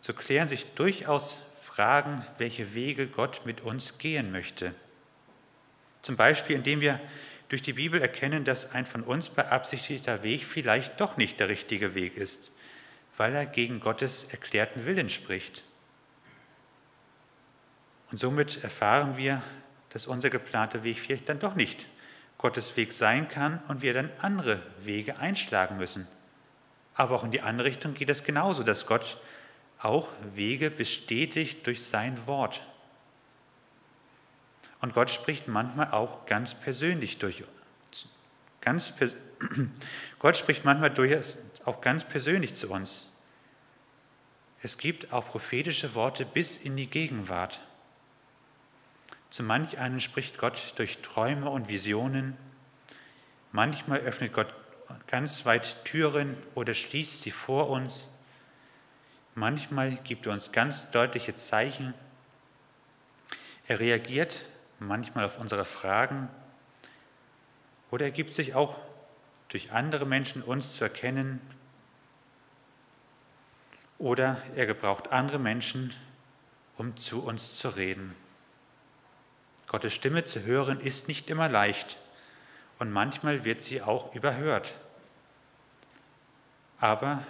so 0.01 0.13
klären 0.13 0.49
sich 0.49 0.65
durchaus 0.75 1.45
Fragen, 1.63 2.25
welche 2.37 2.73
Wege 2.73 3.07
Gott 3.07 3.45
mit 3.45 3.61
uns 3.61 3.97
gehen 3.97 4.33
möchte. 4.33 4.75
Zum 6.01 6.17
Beispiel, 6.17 6.57
indem 6.57 6.81
wir 6.81 6.99
durch 7.51 7.61
die 7.61 7.73
Bibel 7.73 8.01
erkennen, 8.01 8.45
dass 8.45 8.71
ein 8.71 8.85
von 8.85 9.03
uns 9.03 9.27
beabsichtigter 9.27 10.23
Weg 10.23 10.45
vielleicht 10.45 11.01
doch 11.01 11.17
nicht 11.17 11.37
der 11.37 11.49
richtige 11.49 11.95
Weg 11.95 12.15
ist, 12.15 12.53
weil 13.17 13.35
er 13.35 13.45
gegen 13.45 13.81
Gottes 13.81 14.23
erklärten 14.31 14.85
Willen 14.85 15.09
spricht. 15.09 15.61
Und 18.09 18.19
somit 18.19 18.63
erfahren 18.63 19.17
wir, 19.17 19.41
dass 19.89 20.07
unser 20.07 20.29
geplanter 20.29 20.85
Weg 20.85 21.01
vielleicht 21.01 21.27
dann 21.27 21.39
doch 21.39 21.55
nicht 21.55 21.87
Gottes 22.37 22.77
Weg 22.77 22.93
sein 22.93 23.27
kann 23.27 23.61
und 23.67 23.81
wir 23.81 23.93
dann 23.93 24.09
andere 24.21 24.61
Wege 24.79 25.17
einschlagen 25.17 25.75
müssen. 25.75 26.07
Aber 26.93 27.15
auch 27.15 27.25
in 27.25 27.31
die 27.31 27.41
andere 27.41 27.67
Richtung 27.67 27.95
geht 27.95 28.09
es 28.09 28.23
genauso, 28.23 28.63
dass 28.63 28.85
Gott 28.85 29.17
auch 29.77 30.07
Wege 30.35 30.71
bestätigt 30.71 31.67
durch 31.67 31.83
sein 31.83 32.15
Wort. 32.27 32.61
Und 34.81 34.93
Gott 34.93 35.09
spricht 35.09 35.47
manchmal 35.47 35.91
auch 35.91 36.25
ganz 36.25 36.53
persönlich 36.55 37.19
durch 37.19 37.43
ganz 38.61 38.93
Gott 40.19 40.37
spricht 40.37 40.63
manchmal 40.63 40.91
durch, 40.91 41.35
auch 41.65 41.81
ganz 41.81 42.05
persönlich 42.05 42.55
zu 42.55 42.69
uns. 42.69 43.07
Es 44.63 44.77
gibt 44.77 45.11
auch 45.11 45.27
prophetische 45.27 45.95
Worte 45.95 46.25
bis 46.25 46.57
in 46.57 46.77
die 46.77 46.87
Gegenwart. 46.87 47.59
Zu 49.31 49.43
manch 49.43 49.79
einen 49.79 49.99
spricht 49.99 50.37
Gott 50.37 50.73
durch 50.75 50.99
Träume 50.99 51.49
und 51.49 51.67
Visionen. 51.67 52.37
Manchmal 53.51 53.99
öffnet 54.01 54.33
Gott 54.33 54.53
ganz 55.07 55.45
weit 55.45 55.83
Türen 55.85 56.37
oder 56.53 56.73
schließt 56.73 57.21
sie 57.21 57.31
vor 57.31 57.69
uns. 57.69 58.09
Manchmal 59.33 59.95
gibt 60.03 60.27
er 60.27 60.33
uns 60.33 60.51
ganz 60.51 60.91
deutliche 60.91 61.33
Zeichen. 61.33 61.93
Er 63.67 63.79
reagiert 63.79 64.45
manchmal 64.87 65.25
auf 65.25 65.37
unsere 65.37 65.65
Fragen 65.65 66.27
oder 67.91 68.05
er 68.05 68.11
gibt 68.11 68.33
sich 68.33 68.55
auch 68.55 68.77
durch 69.49 69.71
andere 69.71 70.05
Menschen 70.05 70.41
uns 70.41 70.75
zu 70.75 70.83
erkennen 70.83 71.41
oder 73.97 74.41
er 74.55 74.65
gebraucht 74.65 75.11
andere 75.11 75.39
Menschen, 75.39 75.93
um 76.77 76.97
zu 76.97 77.23
uns 77.23 77.57
zu 77.57 77.69
reden. 77.69 78.15
Gottes 79.67 79.93
Stimme 79.93 80.25
zu 80.25 80.43
hören 80.43 80.79
ist 80.79 81.07
nicht 81.07 81.29
immer 81.29 81.47
leicht 81.47 81.97
und 82.79 82.91
manchmal 82.91 83.45
wird 83.45 83.61
sie 83.61 83.81
auch 83.81 84.15
überhört. 84.15 84.73
Aber 86.79 87.23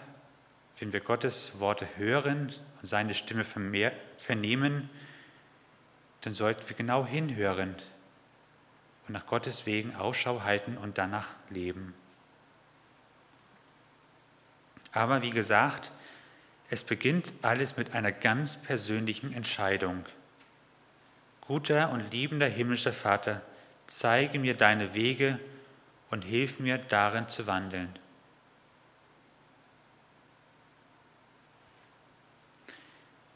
wenn 0.80 0.94
wir 0.94 1.02
Gottes 1.02 1.60
Worte 1.60 1.88
hören 1.98 2.54
und 2.82 2.88
seine 2.88 3.14
Stimme 3.14 3.44
vernehmen, 3.44 4.90
dann 6.22 6.34
sollten 6.34 6.68
wir 6.70 6.76
genau 6.76 7.06
hinhören 7.06 7.76
und 9.08 9.14
nach 9.14 9.26
Gottes 9.26 9.66
Wegen 9.66 9.96
Ausschau 9.96 10.44
halten 10.44 10.78
und 10.78 10.98
danach 10.98 11.28
leben. 11.50 11.94
Aber 14.92 15.22
wie 15.22 15.32
gesagt, 15.32 15.92
es 16.70 16.84
beginnt 16.84 17.34
alles 17.42 17.78
mit 17.78 17.94
einer 17.94 18.12
ganz 18.12 18.62
persönlichen 18.62 19.34
Entscheidung. 19.34 20.06
Guter 21.42 21.90
und 21.92 22.12
liebender 22.12 22.48
himmlischer 22.48 22.94
Vater, 22.94 23.42
zeige 23.88 24.40
mir 24.40 24.56
deine 24.56 24.94
Wege 24.94 25.40
und 26.10 26.24
hilf 26.24 26.60
mir 26.60 26.78
darin 26.78 27.28
zu 27.28 27.48
wandeln. 27.48 27.90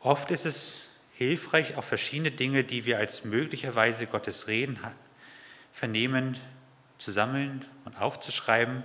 Oft 0.01 0.29
ist 0.29 0.45
es 0.45 0.85
hilfreich, 1.17 1.77
auch 1.77 1.83
verschiedene 1.83 2.31
Dinge, 2.31 2.63
die 2.63 2.85
wir 2.85 2.97
als 2.97 3.23
möglicherweise 3.23 4.05
Gottes 4.05 4.47
Reden 4.47 4.79
vernehmen, 5.73 6.37
zu 6.97 7.11
sammeln 7.11 7.65
und 7.83 7.99
aufzuschreiben 7.99 8.83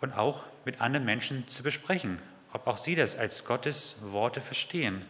und 0.00 0.12
auch 0.12 0.44
mit 0.64 0.80
anderen 0.80 1.04
Menschen 1.04 1.46
zu 1.48 1.62
besprechen, 1.62 2.20
ob 2.52 2.66
auch 2.66 2.78
sie 2.78 2.94
das 2.94 3.16
als 3.16 3.44
Gottes 3.44 3.96
Worte 4.02 4.40
verstehen. 4.40 5.04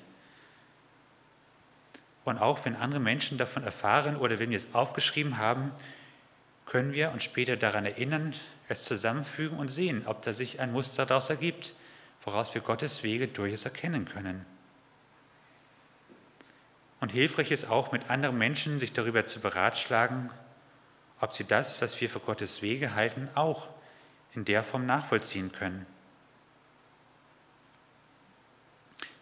Und 2.24 2.38
auch 2.38 2.64
wenn 2.64 2.76
andere 2.76 3.00
Menschen 3.00 3.38
davon 3.38 3.62
erfahren 3.62 4.16
oder 4.16 4.38
wenn 4.38 4.50
wir 4.50 4.56
es 4.56 4.74
aufgeschrieben 4.74 5.38
haben, 5.38 5.70
können 6.66 6.92
wir 6.92 7.12
uns 7.12 7.22
später 7.22 7.56
daran 7.56 7.86
erinnern, 7.86 8.34
es 8.68 8.84
zusammenfügen 8.84 9.58
und 9.58 9.68
sehen, 9.68 10.02
ob 10.06 10.22
da 10.22 10.32
sich 10.32 10.60
ein 10.60 10.72
Muster 10.72 11.06
daraus 11.06 11.30
ergibt, 11.30 11.74
woraus 12.24 12.52
wir 12.54 12.60
Gottes 12.60 13.02
Wege 13.04 13.28
durchaus 13.28 13.64
erkennen 13.64 14.06
können. 14.06 14.44
Und 17.00 17.12
hilfreich 17.12 17.50
ist 17.50 17.68
auch, 17.68 17.92
mit 17.92 18.10
anderen 18.10 18.38
Menschen 18.38 18.80
sich 18.80 18.92
darüber 18.92 19.26
zu 19.26 19.40
beratschlagen, 19.40 20.30
ob 21.20 21.34
sie 21.34 21.44
das, 21.44 21.80
was 21.82 22.00
wir 22.00 22.08
für 22.08 22.20
Gottes 22.20 22.62
Wege 22.62 22.94
halten, 22.94 23.28
auch 23.34 23.68
in 24.34 24.44
der 24.44 24.64
Form 24.64 24.86
nachvollziehen 24.86 25.52
können. 25.52 25.86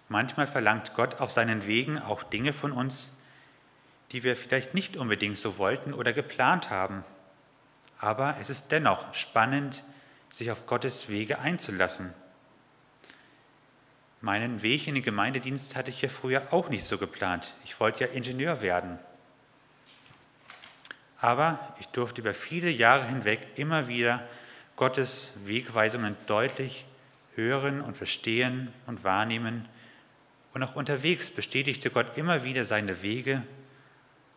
Manchmal 0.09 0.47
verlangt 0.47 0.95
Gott 0.95 1.21
auf 1.21 1.33
seinen 1.33 1.67
Wegen 1.67 1.99
auch 1.99 2.23
Dinge 2.23 2.53
von 2.53 2.73
uns, 2.73 3.17
die 4.13 4.23
wir 4.23 4.37
vielleicht 4.37 4.75
nicht 4.75 4.97
unbedingt 4.97 5.39
so 5.39 5.59
wollten 5.59 5.95
oder 5.95 6.13
geplant 6.13 6.71
haben. 6.71 7.05
Aber 7.99 8.37
es 8.41 8.51
ist 8.51 8.71
dennoch 8.71 9.13
spannend, 9.15 9.83
sich 10.33 10.51
auf 10.51 10.67
Gottes 10.67 11.09
Wege 11.09 11.39
einzulassen. 11.39 12.13
Meinen 14.25 14.63
Weg 14.63 14.89
in 14.89 14.95
den 14.95 15.05
Gemeindedienst 15.05 15.77
hatte 15.77 15.91
ich 15.91 16.01
ja 16.01 16.09
früher 16.09 16.51
auch 16.51 16.71
nicht 16.71 16.85
so 16.85 16.97
geplant. 16.97 17.53
Ich 17.67 17.79
wollte 17.79 18.05
ja 18.05 18.11
Ingenieur 18.11 18.63
werden. 18.63 18.99
Aber 21.21 21.59
ich 21.79 21.89
durfte 21.89 22.23
über 22.23 22.33
viele 22.33 22.71
Jahre 22.71 23.07
hinweg 23.07 23.47
immer 23.57 23.87
wieder 23.87 24.27
Gottes 24.77 25.35
Wegweisungen 25.45 26.17
deutlich 26.27 26.87
hören 27.35 27.83
und 27.83 27.99
verstehen 27.99 28.73
und 28.87 29.05
wahrnehmen. 29.05 29.69
Und 30.55 30.63
auch 30.63 30.75
unterwegs 30.75 31.31
bestätigte 31.31 31.91
Gott 31.91 32.17
immer 32.17 32.45
wieder 32.45 32.65
seine 32.65 33.03
Wege. 33.03 33.43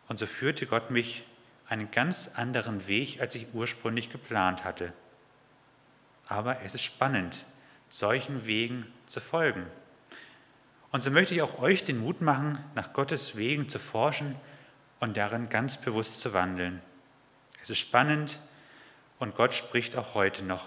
Und 0.06 0.18
so 0.18 0.26
führte 0.26 0.66
Gott 0.66 0.90
mich 0.90 1.24
einen 1.66 1.90
ganz 1.90 2.32
anderen 2.34 2.86
Weg, 2.88 3.22
als 3.22 3.34
ich 3.34 3.54
ursprünglich 3.54 4.10
geplant 4.10 4.64
hatte. 4.64 4.92
Aber 6.26 6.60
es 6.60 6.74
ist 6.74 6.84
spannend, 6.84 7.46
solchen 7.88 8.44
Wegen 8.44 8.84
zu 9.08 9.20
folgen. 9.20 9.66
Und 10.90 11.02
so 11.02 11.10
möchte 11.10 11.34
ich 11.34 11.42
auch 11.42 11.58
euch 11.58 11.84
den 11.84 11.98
Mut 11.98 12.20
machen, 12.20 12.58
nach 12.74 12.92
Gottes 12.92 13.36
Wegen 13.36 13.68
zu 13.68 13.78
forschen 13.78 14.36
und 15.00 15.16
darin 15.16 15.48
ganz 15.48 15.76
bewusst 15.76 16.20
zu 16.20 16.32
wandeln. 16.32 16.80
Es 17.62 17.70
ist 17.70 17.78
spannend 17.78 18.38
und 19.18 19.36
Gott 19.36 19.52
spricht 19.52 19.96
auch 19.96 20.14
heute 20.14 20.44
noch. 20.44 20.66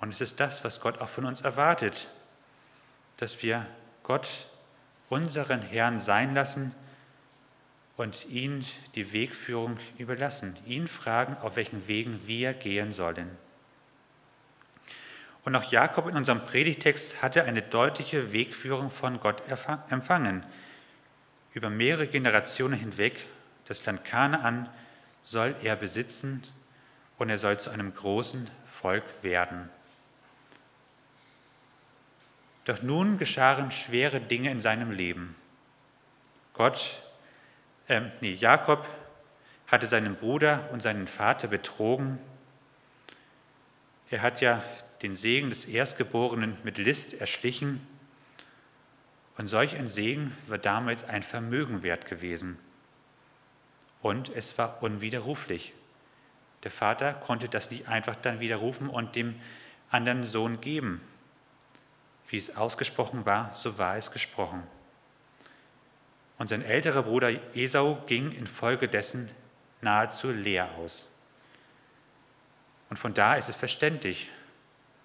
Und 0.00 0.10
es 0.10 0.20
ist 0.20 0.38
das, 0.38 0.64
was 0.64 0.80
Gott 0.80 1.00
auch 1.00 1.08
von 1.08 1.24
uns 1.24 1.40
erwartet, 1.40 2.08
dass 3.16 3.42
wir 3.42 3.66
Gott 4.02 4.28
unseren 5.08 5.62
Herrn 5.62 6.00
sein 6.00 6.34
lassen 6.34 6.74
und 7.96 8.26
ihn 8.26 8.64
die 8.94 9.12
Wegführung 9.12 9.78
überlassen, 9.96 10.56
ihn 10.66 10.86
fragen, 10.86 11.36
auf 11.38 11.56
welchen 11.56 11.88
Wegen 11.88 12.26
wir 12.26 12.52
gehen 12.52 12.92
sollen. 12.92 13.28
Und 15.48 15.56
auch 15.56 15.72
Jakob 15.72 16.06
in 16.06 16.14
unserem 16.14 16.44
Predigtext 16.44 17.22
hatte 17.22 17.44
eine 17.44 17.62
deutliche 17.62 18.34
Wegführung 18.34 18.90
von 18.90 19.18
Gott 19.18 19.42
empfangen. 19.88 20.44
Über 21.54 21.70
mehrere 21.70 22.06
Generationen 22.06 22.78
hinweg, 22.78 23.24
das 23.64 23.86
Land 23.86 24.04
Kanaan 24.04 24.68
soll 25.24 25.56
er 25.62 25.74
besitzen 25.76 26.42
und 27.16 27.30
er 27.30 27.38
soll 27.38 27.58
zu 27.58 27.70
einem 27.70 27.94
großen 27.94 28.50
Volk 28.66 29.04
werden. 29.22 29.70
Doch 32.66 32.82
nun 32.82 33.16
geschahen 33.16 33.70
schwere 33.70 34.20
Dinge 34.20 34.50
in 34.50 34.60
seinem 34.60 34.90
Leben. 34.90 35.34
Gott, 36.52 37.00
äh, 37.86 38.02
nee, 38.20 38.34
Jakob 38.34 38.86
hatte 39.66 39.86
seinen 39.86 40.14
Bruder 40.14 40.68
und 40.72 40.82
seinen 40.82 41.06
Vater 41.06 41.48
betrogen. 41.48 42.18
Er 44.10 44.20
hat 44.20 44.42
ja 44.42 44.62
den 45.02 45.16
Segen 45.16 45.50
des 45.50 45.64
Erstgeborenen 45.64 46.56
mit 46.64 46.78
List 46.78 47.20
erschlichen. 47.20 47.86
Und 49.36 49.48
solch 49.48 49.76
ein 49.76 49.88
Segen 49.88 50.36
war 50.46 50.58
damals 50.58 51.04
ein 51.04 51.22
Vermögen 51.22 51.82
wert 51.82 52.06
gewesen. 52.06 52.58
Und 54.02 54.28
es 54.34 54.58
war 54.58 54.82
unwiderruflich. 54.82 55.72
Der 56.64 56.70
Vater 56.70 57.14
konnte 57.14 57.48
das 57.48 57.70
nicht 57.70 57.88
einfach 57.88 58.16
dann 58.16 58.40
widerrufen 58.40 58.88
und 58.88 59.14
dem 59.14 59.36
anderen 59.90 60.24
Sohn 60.24 60.60
geben. 60.60 61.00
Wie 62.28 62.36
es 62.36 62.56
ausgesprochen 62.56 63.24
war, 63.26 63.54
so 63.54 63.78
war 63.78 63.96
es 63.96 64.10
gesprochen. 64.10 64.62
Und 66.38 66.48
sein 66.48 66.62
älterer 66.62 67.02
Bruder 67.02 67.30
Esau 67.54 68.02
ging 68.06 68.32
infolgedessen 68.32 69.30
nahezu 69.80 70.30
leer 70.30 70.68
aus. 70.78 71.12
Und 72.90 72.98
von 72.98 73.14
da 73.14 73.34
ist 73.34 73.48
es 73.48 73.56
verständlich, 73.56 74.28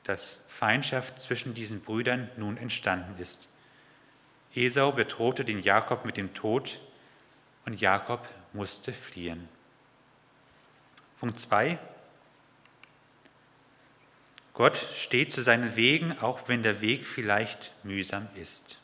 dass 0.03 0.39
Feindschaft 0.49 1.19
zwischen 1.19 1.53
diesen 1.53 1.81
Brüdern 1.81 2.29
nun 2.37 2.57
entstanden 2.57 3.21
ist. 3.21 3.49
Esau 4.55 4.91
bedrohte 4.91 5.45
den 5.45 5.61
Jakob 5.61 6.05
mit 6.05 6.17
dem 6.17 6.33
Tod 6.33 6.79
und 7.65 7.79
Jakob 7.79 8.27
musste 8.51 8.93
fliehen. 8.93 9.47
Punkt 11.19 11.39
2. 11.39 11.79
Gott 14.53 14.77
steht 14.77 15.33
zu 15.33 15.41
seinen 15.41 15.75
Wegen, 15.75 16.19
auch 16.19 16.47
wenn 16.47 16.61
der 16.61 16.81
Weg 16.81 17.07
vielleicht 17.07 17.71
mühsam 17.83 18.27
ist. 18.35 18.77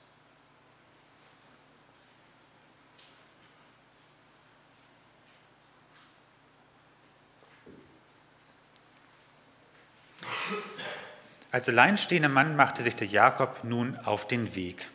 Als 11.51 11.67
alleinstehender 11.67 12.29
Mann 12.29 12.55
machte 12.55 12.83
sich 12.83 12.95
der 12.95 13.07
Jakob 13.07 13.63
nun 13.63 13.97
auf 14.05 14.27
den 14.27 14.53
Weg. 14.53 14.87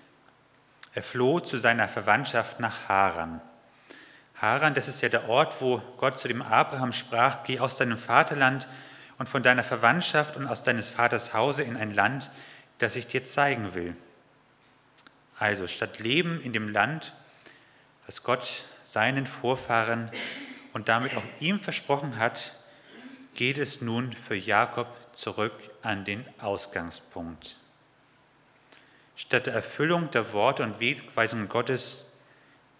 Er 0.94 1.02
floh 1.02 1.40
zu 1.40 1.56
seiner 1.56 1.88
Verwandtschaft 1.88 2.60
nach 2.60 2.88
Haran. 2.88 3.40
Haran, 4.36 4.74
das 4.74 4.86
ist 4.86 5.02
ja 5.02 5.08
der 5.08 5.28
Ort, 5.28 5.60
wo 5.60 5.78
Gott 5.96 6.16
zu 6.16 6.28
dem 6.28 6.42
Abraham 6.42 6.92
sprach, 6.92 7.42
geh 7.42 7.58
aus 7.58 7.76
deinem 7.76 7.98
Vaterland 7.98 8.68
und 9.18 9.28
von 9.28 9.42
deiner 9.42 9.64
Verwandtschaft 9.64 10.36
und 10.36 10.46
aus 10.46 10.62
deines 10.62 10.90
Vaters 10.90 11.34
Hause 11.34 11.64
in 11.64 11.76
ein 11.76 11.92
Land, 11.92 12.30
das 12.78 12.94
ich 12.94 13.08
dir 13.08 13.24
zeigen 13.24 13.74
will. 13.74 13.96
Also 15.40 15.66
statt 15.66 15.98
Leben 15.98 16.40
in 16.40 16.52
dem 16.52 16.68
Land, 16.68 17.14
das 18.06 18.22
Gott 18.22 18.64
seinen 18.84 19.26
Vorfahren 19.26 20.08
und 20.72 20.88
damit 20.88 21.16
auch 21.16 21.24
ihm 21.40 21.58
versprochen 21.58 22.16
hat, 22.20 22.54
geht 23.34 23.58
es 23.58 23.80
nun 23.80 24.12
für 24.12 24.36
Jakob 24.36 24.86
zurück 25.14 25.73
an 25.84 26.04
den 26.04 26.24
Ausgangspunkt. 26.40 27.56
Statt 29.16 29.46
der 29.46 29.54
Erfüllung 29.54 30.10
der 30.10 30.32
Worte 30.32 30.62
und 30.62 30.80
Wegweisungen 30.80 31.48
Gottes 31.48 32.10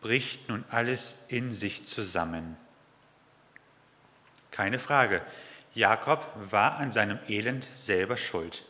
bricht 0.00 0.48
nun 0.48 0.64
alles 0.70 1.24
in 1.28 1.52
sich 1.52 1.86
zusammen. 1.86 2.56
Keine 4.50 4.78
Frage, 4.78 5.22
Jakob 5.74 6.26
war 6.50 6.76
an 6.76 6.90
seinem 6.90 7.18
Elend 7.28 7.66
selber 7.72 8.16
schuld. 8.16 8.64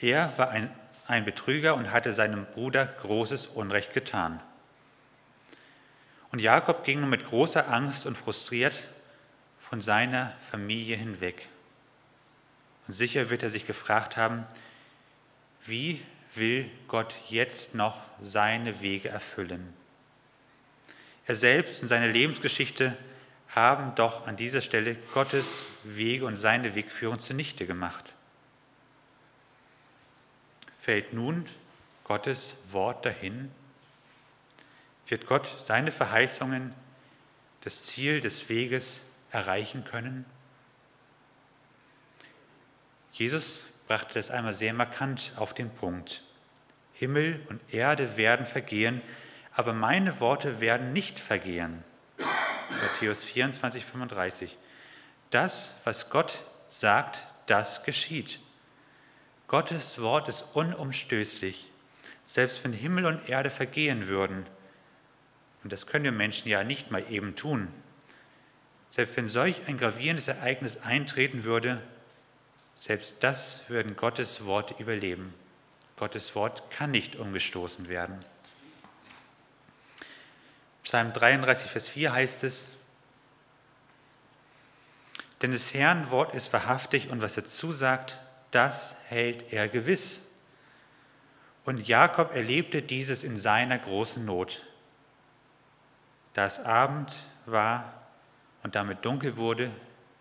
Er 0.00 0.36
war 0.38 0.50
ein, 0.50 0.70
ein 1.06 1.24
Betrüger 1.24 1.74
und 1.74 1.90
hatte 1.90 2.12
seinem 2.12 2.46
Bruder 2.46 2.86
großes 2.86 3.46
Unrecht 3.46 3.92
getan. 3.92 4.40
Und 6.32 6.40
Jakob 6.40 6.84
ging 6.84 7.00
nun 7.00 7.10
mit 7.10 7.26
großer 7.26 7.72
Angst 7.72 8.06
und 8.06 8.16
frustriert 8.16 8.88
von 9.60 9.80
seiner 9.80 10.32
Familie 10.40 10.96
hinweg. 10.96 11.48
Und 12.86 12.94
sicher 12.94 13.30
wird 13.30 13.42
er 13.42 13.50
sich 13.50 13.66
gefragt 13.66 14.16
haben, 14.16 14.46
wie 15.66 16.00
will 16.34 16.70
Gott 16.86 17.14
jetzt 17.28 17.74
noch 17.74 18.00
seine 18.20 18.80
Wege 18.80 19.08
erfüllen? 19.08 19.72
Er 21.26 21.34
selbst 21.34 21.82
und 21.82 21.88
seine 21.88 22.10
Lebensgeschichte 22.10 22.96
haben 23.48 23.94
doch 23.96 24.26
an 24.26 24.36
dieser 24.36 24.60
Stelle 24.60 24.94
Gottes 25.14 25.64
Wege 25.82 26.26
und 26.26 26.36
seine 26.36 26.74
Wegführung 26.74 27.18
zunichte 27.18 27.66
gemacht. 27.66 28.12
Fällt 30.82 31.12
nun 31.12 31.48
Gottes 32.04 32.58
Wort 32.70 33.04
dahin? 33.04 33.50
Wird 35.08 35.26
Gott 35.26 35.48
seine 35.60 35.90
Verheißungen, 35.90 36.72
das 37.62 37.86
Ziel 37.86 38.20
des 38.20 38.48
Weges 38.48 39.00
erreichen 39.32 39.84
können? 39.84 40.24
Jesus 43.16 43.60
brachte 43.88 44.12
das 44.12 44.28
einmal 44.28 44.52
sehr 44.52 44.74
markant 44.74 45.32
auf 45.36 45.54
den 45.54 45.70
Punkt. 45.70 46.22
Himmel 46.92 47.40
und 47.48 47.62
Erde 47.72 48.18
werden 48.18 48.44
vergehen, 48.44 49.00
aber 49.54 49.72
meine 49.72 50.20
Worte 50.20 50.60
werden 50.60 50.92
nicht 50.92 51.18
vergehen. 51.18 51.82
Matthäus 52.82 53.24
24, 53.24 53.86
35. 53.86 54.58
Das, 55.30 55.80
was 55.84 56.10
Gott 56.10 56.42
sagt, 56.68 57.22
das 57.46 57.84
geschieht. 57.84 58.38
Gottes 59.48 59.98
Wort 60.02 60.28
ist 60.28 60.44
unumstößlich. 60.52 61.70
Selbst 62.26 62.62
wenn 62.64 62.74
Himmel 62.74 63.06
und 63.06 63.30
Erde 63.30 63.48
vergehen 63.48 64.08
würden, 64.08 64.44
und 65.64 65.72
das 65.72 65.86
können 65.86 66.04
wir 66.04 66.12
Menschen 66.12 66.50
ja 66.50 66.64
nicht 66.64 66.90
mal 66.90 67.04
eben 67.10 67.34
tun, 67.34 67.68
selbst 68.90 69.16
wenn 69.16 69.30
solch 69.30 69.62
ein 69.68 69.78
gravierendes 69.78 70.28
Ereignis 70.28 70.76
eintreten 70.76 71.44
würde, 71.44 71.80
selbst 72.76 73.24
das 73.24 73.68
würden 73.68 73.96
Gottes 73.96 74.44
Worte 74.44 74.74
überleben. 74.78 75.34
Gottes 75.96 76.34
Wort 76.34 76.70
kann 76.70 76.90
nicht 76.90 77.16
umgestoßen 77.16 77.88
werden. 77.88 78.18
Psalm 80.84 81.12
33, 81.12 81.70
Vers 81.70 81.88
4 81.88 82.12
heißt 82.12 82.44
es, 82.44 82.76
denn 85.42 85.50
des 85.50 85.74
Herrn 85.74 86.10
Wort 86.10 86.34
ist 86.34 86.52
wahrhaftig 86.52 87.10
und 87.10 87.20
was 87.20 87.36
er 87.36 87.46
zusagt, 87.46 88.20
das 88.52 88.96
hält 89.08 89.52
er 89.52 89.68
gewiss. 89.68 90.22
Und 91.64 91.86
Jakob 91.88 92.34
erlebte 92.34 92.80
dieses 92.80 93.24
in 93.24 93.36
seiner 93.36 93.78
großen 93.78 94.24
Not. 94.24 94.62
Da 96.34 96.46
es 96.46 96.58
Abend 96.60 97.12
war 97.44 97.92
und 98.62 98.74
damit 98.76 99.04
dunkel 99.04 99.36
wurde, 99.36 99.70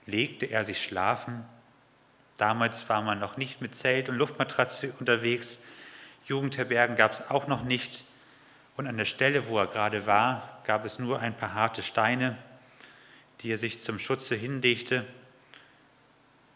legte 0.06 0.48
er 0.48 0.66
sich 0.66 0.84
schlafen 0.84 1.46
Damals 2.38 2.90
war 2.90 3.02
man 3.02 3.20
noch 3.20 3.38
nicht 3.38 3.62
mit 3.62 3.76
Zelt 3.76 4.10
und 4.10 4.18
Luftmatratze 4.18 4.94
unterwegs. 5.00 5.62
Jugendherbergen 6.26 6.96
gab 6.96 7.14
es 7.14 7.30
auch 7.30 7.48
noch 7.48 7.64
nicht. 7.64 8.04
Und 8.78 8.88
an 8.88 8.98
der 8.98 9.06
Stelle, 9.06 9.48
wo 9.48 9.58
er 9.58 9.68
gerade 9.68 10.06
war, 10.06 10.60
gab 10.66 10.86
es 10.86 11.00
nur 11.00 11.20
ein 11.20 11.36
paar 11.36 11.54
harte 11.54 11.82
Steine, 11.82 12.38
die 13.42 13.52
er 13.52 13.58
sich 13.58 13.80
zum 13.80 14.00
Schutze 14.00 14.36
hinlegte. 14.36 15.06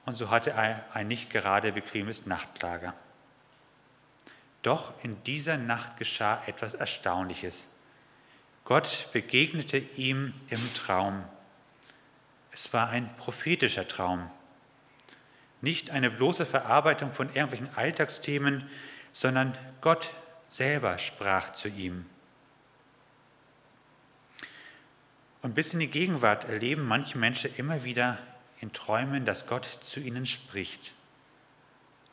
Und 0.05 0.15
so 0.15 0.29
hatte 0.29 0.51
er 0.51 0.83
ein 0.93 1.07
nicht 1.07 1.29
gerade 1.29 1.71
bequemes 1.71 2.25
Nachtlager. 2.25 2.93
Doch 4.61 4.91
in 5.03 5.23
dieser 5.23 5.55
Nacht 5.55 5.97
geschah 5.97 6.41
etwas 6.45 6.73
Erstaunliches. 6.73 7.69
Gott 8.65 9.07
begegnete 9.13 9.77
ihm 9.77 10.33
im 10.49 10.73
Traum. 10.73 11.23
Es 12.51 12.73
war 12.73 12.89
ein 12.89 13.15
prophetischer 13.17 13.87
Traum. 13.87 14.29
Nicht 15.61 15.91
eine 15.91 16.09
bloße 16.09 16.45
Verarbeitung 16.45 17.11
von 17.11 17.27
irgendwelchen 17.27 17.69
Alltagsthemen, 17.75 18.69
sondern 19.13 19.57
Gott 19.81 20.11
selber 20.47 20.97
sprach 20.97 21.51
zu 21.51 21.67
ihm. 21.67 22.05
Und 25.41 25.55
bis 25.55 25.73
in 25.73 25.79
die 25.79 25.87
Gegenwart 25.87 26.45
erleben 26.45 26.85
manche 26.85 27.17
Menschen 27.17 27.55
immer 27.55 27.83
wieder 27.83 28.17
in 28.59 28.73
Träumen, 28.73 29.25
dass 29.25 29.47
Gott 29.47 29.65
zu 29.65 29.99
ihnen 29.99 30.25
spricht. 30.25 30.93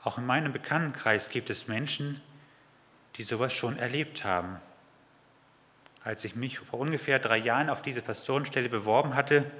Auch 0.04 0.18
in 0.18 0.26
meinem 0.26 0.52
Bekanntenkreis 0.52 1.30
gibt 1.30 1.50
es 1.50 1.66
Menschen, 1.66 2.20
die 3.16 3.24
sowas 3.24 3.52
schon 3.52 3.78
erlebt 3.78 4.24
haben. 4.24 4.60
Als 6.04 6.24
ich 6.24 6.36
mich 6.36 6.60
vor 6.60 6.78
ungefähr 6.78 7.18
drei 7.18 7.38
Jahren 7.38 7.68
auf 7.68 7.82
diese 7.82 8.02
Pastorenstelle 8.02 8.68
beworben 8.68 9.16
hatte, 9.16 9.50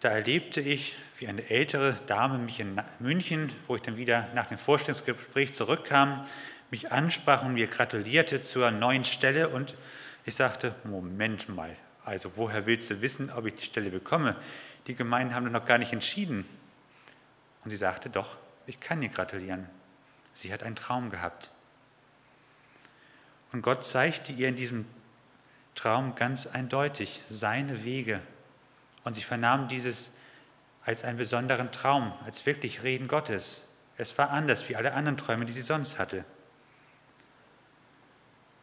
da 0.00 0.10
erlebte 0.10 0.60
ich, 0.60 0.94
wie 1.18 1.28
eine 1.28 1.48
ältere 1.50 1.94
Dame 2.06 2.38
mich 2.38 2.60
in 2.60 2.80
München, 3.00 3.52
wo 3.66 3.76
ich 3.76 3.82
dann 3.82 3.96
wieder 3.96 4.28
nach 4.34 4.46
dem 4.46 4.58
Vorstellungsgespräch 4.58 5.52
zurückkam, 5.52 6.24
mich 6.70 6.92
ansprach 6.92 7.42
und 7.42 7.54
mir 7.54 7.66
gratulierte 7.66 8.40
zur 8.40 8.70
neuen 8.70 9.04
Stelle. 9.04 9.48
Und 9.48 9.74
ich 10.24 10.36
sagte, 10.36 10.74
Moment 10.84 11.48
mal, 11.48 11.74
also 12.04 12.32
woher 12.36 12.66
willst 12.66 12.90
du 12.90 13.00
wissen, 13.00 13.30
ob 13.30 13.46
ich 13.46 13.54
die 13.54 13.64
Stelle 13.64 13.90
bekomme? 13.90 14.36
Die 14.86 14.94
Gemeinden 14.94 15.34
haben 15.34 15.50
noch 15.50 15.66
gar 15.66 15.78
nicht 15.78 15.92
entschieden. 15.92 16.48
Und 17.64 17.70
sie 17.70 17.76
sagte, 17.76 18.10
doch, 18.10 18.36
ich 18.66 18.78
kann 18.78 19.02
ihr 19.02 19.08
gratulieren. 19.08 19.66
Sie 20.34 20.52
hat 20.52 20.62
einen 20.62 20.76
Traum 20.76 21.10
gehabt. 21.10 21.50
Und 23.52 23.62
Gott 23.62 23.84
zeigte 23.84 24.32
ihr 24.32 24.48
in 24.48 24.56
diesem 24.56 24.86
Traum 25.74 26.14
ganz 26.14 26.46
eindeutig 26.46 27.22
seine 27.30 27.84
Wege, 27.84 28.20
und 29.04 29.14
sie 29.14 29.22
vernahm 29.22 29.68
dieses 29.68 30.17
als 30.88 31.04
einen 31.04 31.18
besonderen 31.18 31.70
Traum, 31.70 32.14
als 32.24 32.46
wirklich 32.46 32.82
Reden 32.82 33.08
Gottes. 33.08 33.68
Es 33.98 34.16
war 34.16 34.30
anders 34.30 34.70
wie 34.70 34.76
alle 34.76 34.94
anderen 34.94 35.18
Träume, 35.18 35.44
die 35.44 35.52
sie 35.52 35.60
sonst 35.60 35.98
hatte. 35.98 36.24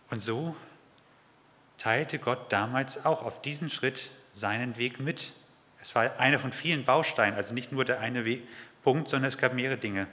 Und 0.10 0.24
so 0.24 0.56
teilte 1.78 2.18
Gott 2.18 2.52
damals 2.52 3.06
auch 3.06 3.22
auf 3.22 3.44
diesen 3.44 3.70
Schritt 3.70 4.10
seinen 4.34 4.76
Weg 4.78 5.00
mit. 5.00 5.34
Es 5.84 5.94
war 5.94 6.20
einer 6.20 6.40
von 6.40 6.52
vielen 6.52 6.84
Bausteinen, 6.84 7.36
also 7.36 7.54
nicht 7.54 7.72
nur 7.72 7.86
der 7.86 8.00
eine 8.00 8.24
Punkt, 8.84 9.08
sondern 9.12 9.30
es 9.30 9.38
gab 9.38 9.54
mehrere 9.54 9.78
Dinge. 9.78 10.08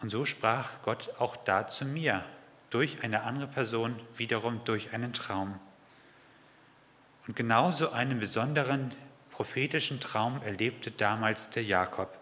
Und 0.00 0.08
so 0.08 0.24
sprach 0.24 0.70
Gott 0.82 1.10
auch 1.18 1.36
da 1.36 1.68
zu 1.68 1.84
mir, 1.84 2.24
durch 2.70 3.04
eine 3.04 3.24
andere 3.24 3.48
Person, 3.48 4.00
wiederum 4.16 4.64
durch 4.64 4.94
einen 4.94 5.12
Traum. 5.12 5.60
Und 7.26 7.36
genauso 7.36 7.90
einen 7.90 8.18
besonderen 8.18 8.92
prophetischen 9.42 9.98
Traum 9.98 10.40
erlebte 10.44 10.92
damals 10.92 11.50
der 11.50 11.64
Jakob. 11.64 12.16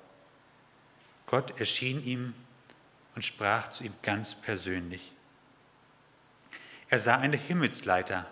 Gott 1.27 1.61
erschien 1.61 2.03
ihm 2.03 2.33
und 3.15 3.27
sprach 3.27 3.69
zu 3.69 3.85
ihm 3.85 3.93
ganz 4.01 4.35
persönlich. 4.35 5.13
Er 6.89 6.99
sah 6.99 7.19
eine 7.19 7.37
Himmelsleiter 7.37 8.25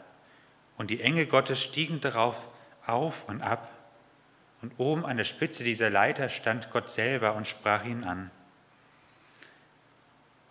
und 0.78 0.88
die 0.88 1.02
Engel 1.02 1.26
Gottes 1.26 1.62
stiegen 1.62 2.00
darauf 2.00 2.48
auf 2.86 3.28
und 3.28 3.42
ab. 3.42 3.70
Und 4.62 4.72
oben 4.78 5.04
an 5.04 5.18
der 5.18 5.24
Spitze 5.24 5.64
dieser 5.64 5.90
Leiter 5.90 6.30
stand 6.30 6.70
Gott 6.70 6.88
selber 6.88 7.34
und 7.34 7.46
sprach 7.46 7.84
ihn 7.84 8.04
an. 8.04 8.30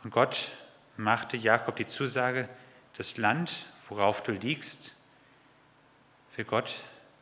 Und 0.04 0.12
Gott 0.12 0.52
machte 0.96 1.38
Jakob 1.38 1.76
die 1.76 1.88
Zusage, 1.88 2.48
das 2.98 3.18
Land, 3.18 3.66
worauf 3.90 4.22
du 4.22 4.32
liegst, 4.32 4.96
für 6.36 6.46
Gott 6.46 6.76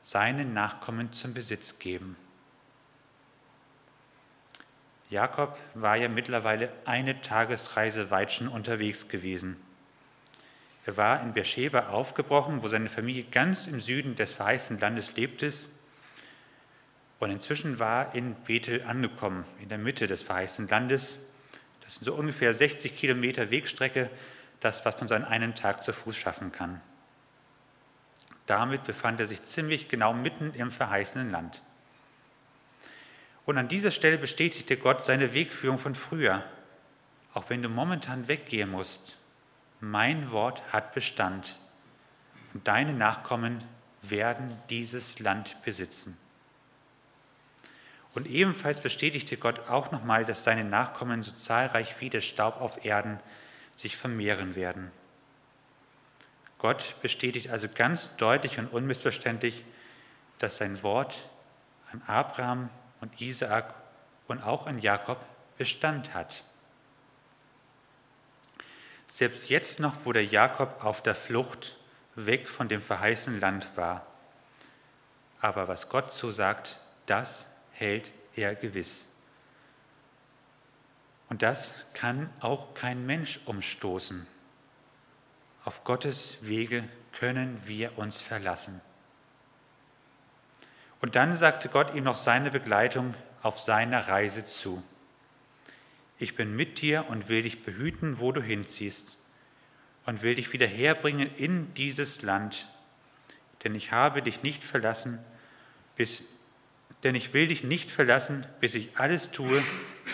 seinen 0.05 0.53
Nachkommen 0.53 1.11
zum 1.13 1.33
Besitz 1.33 1.79
geben. 1.79 2.15
Jakob 5.09 5.57
war 5.73 5.95
ja 5.95 6.07
mittlerweile 6.09 6.71
eine 6.85 7.21
Tagesreise 7.21 8.11
weit 8.11 8.31
schon 8.31 8.47
unterwegs 8.47 9.07
gewesen. 9.07 9.57
Er 10.85 10.95
war 10.95 11.23
in 11.23 11.33
Beersheba 11.33 11.89
aufgebrochen, 11.89 12.61
wo 12.61 12.67
seine 12.67 12.87
Familie 12.87 13.23
ganz 13.23 13.65
im 13.65 13.81
Süden 13.81 14.15
des 14.15 14.33
verheißenen 14.33 14.79
Landes 14.79 15.15
lebte. 15.15 15.51
Und 17.19 17.31
inzwischen 17.31 17.79
war 17.79 18.13
in 18.13 18.35
Bethel 18.43 18.83
angekommen, 18.83 19.43
in 19.59 19.69
der 19.69 19.79
Mitte 19.79 20.05
des 20.05 20.21
verheißenen 20.21 20.69
Landes. 20.69 21.17
Das 21.83 21.95
sind 21.95 22.05
so 22.05 22.13
ungefähr 22.13 22.53
60 22.53 22.95
Kilometer 22.95 23.49
Wegstrecke, 23.49 24.11
das, 24.59 24.85
was 24.85 24.99
man 24.99 25.07
so 25.07 25.15
an 25.15 25.25
einem 25.25 25.55
Tag 25.55 25.83
zu 25.83 25.93
Fuß 25.93 26.15
schaffen 26.15 26.51
kann. 26.51 26.79
Damit 28.45 28.83
befand 28.83 29.19
er 29.19 29.27
sich 29.27 29.43
ziemlich 29.43 29.89
genau 29.89 30.13
mitten 30.13 30.53
im 30.53 30.71
verheißenen 30.71 31.31
Land. 31.31 31.61
Und 33.45 33.57
an 33.57 33.67
dieser 33.67 33.91
Stelle 33.91 34.17
bestätigte 34.17 34.77
Gott 34.77 35.03
seine 35.03 35.33
Wegführung 35.33 35.77
von 35.77 35.95
früher. 35.95 36.43
Auch 37.33 37.49
wenn 37.49 37.61
du 37.61 37.69
momentan 37.69 38.27
weggehen 38.27 38.69
musst, 38.69 39.17
mein 39.79 40.31
Wort 40.31 40.63
hat 40.71 40.93
Bestand 40.93 41.57
und 42.53 42.67
deine 42.67 42.93
Nachkommen 42.93 43.63
werden 44.01 44.57
dieses 44.69 45.19
Land 45.19 45.57
besitzen. 45.63 46.17
Und 48.13 48.27
ebenfalls 48.27 48.79
bestätigte 48.79 49.35
Gott 49.35 49.67
auch 49.67 49.91
nochmal, 49.91 50.25
dass 50.25 50.45
seine 50.45 50.63
Nachkommen 50.63 51.21
so 51.21 51.31
zahlreich 51.31 51.99
wie 51.99 52.09
der 52.09 52.21
Staub 52.21 52.61
auf 52.61 52.85
Erden 52.85 53.19
sich 53.75 53.97
vermehren 53.97 54.55
werden. 54.55 54.89
Gott 56.65 56.95
bestätigt 57.03 57.51
also 57.51 57.67
ganz 57.71 58.17
deutlich 58.17 58.57
und 58.57 58.69
unmissverständlich, 58.69 59.63
dass 60.39 60.57
sein 60.57 60.81
Wort 60.81 61.29
an 61.91 62.01
Abraham 62.07 62.71
und 63.01 63.21
Isaak 63.21 63.71
und 64.27 64.41
auch 64.41 64.65
an 64.65 64.79
Jakob 64.79 65.23
Bestand 65.59 66.15
hat. 66.15 66.43
Selbst 69.13 69.47
jetzt 69.51 69.79
noch, 69.79 69.93
wo 70.05 70.11
der 70.11 70.25
Jakob 70.25 70.83
auf 70.83 71.03
der 71.03 71.13
Flucht 71.13 71.77
weg 72.15 72.49
von 72.49 72.67
dem 72.67 72.81
verheißenen 72.81 73.39
Land 73.39 73.67
war. 73.75 74.07
Aber 75.41 75.67
was 75.67 75.87
Gott 75.87 76.11
so 76.11 76.31
sagt, 76.31 76.79
das 77.05 77.53
hält 77.73 78.09
er 78.35 78.55
gewiss. 78.55 79.13
Und 81.29 81.43
das 81.43 81.75
kann 81.93 82.27
auch 82.39 82.73
kein 82.73 83.05
Mensch 83.05 83.39
umstoßen. 83.45 84.25
Auf 85.65 85.83
Gottes 85.83 86.37
Wege 86.41 86.87
können 87.11 87.59
wir 87.65 87.97
uns 87.97 88.21
verlassen. 88.21 88.81
Und 91.01 91.15
dann 91.15 91.35
sagte 91.37 91.69
Gott 91.69 91.95
ihm 91.95 92.03
noch 92.03 92.17
seine 92.17 92.51
Begleitung 92.51 93.15
auf 93.41 93.59
seiner 93.59 94.07
Reise 94.07 94.45
zu. 94.45 94.83
Ich 96.19 96.35
bin 96.35 96.55
mit 96.55 96.81
dir 96.81 97.05
und 97.09 97.29
will 97.29 97.41
dich 97.41 97.63
behüten, 97.63 98.19
wo 98.19 98.31
du 98.31 98.41
hinziehst, 98.41 99.17
und 100.05 100.21
will 100.21 100.35
dich 100.35 100.53
wieder 100.53 100.67
herbringen 100.67 101.33
in 101.35 101.73
dieses 101.73 102.21
Land, 102.21 102.67
denn 103.63 103.73
ich 103.73 103.91
habe 103.91 104.21
dich 104.21 104.43
nicht 104.43 104.63
verlassen, 104.63 105.17
bis, 105.95 106.25
denn 107.03 107.15
ich 107.15 107.33
will 107.33 107.47
dich 107.47 107.63
nicht 107.63 107.89
verlassen, 107.89 108.45
bis 108.59 108.75
ich 108.75 108.99
alles 108.99 109.31
tue, 109.31 109.63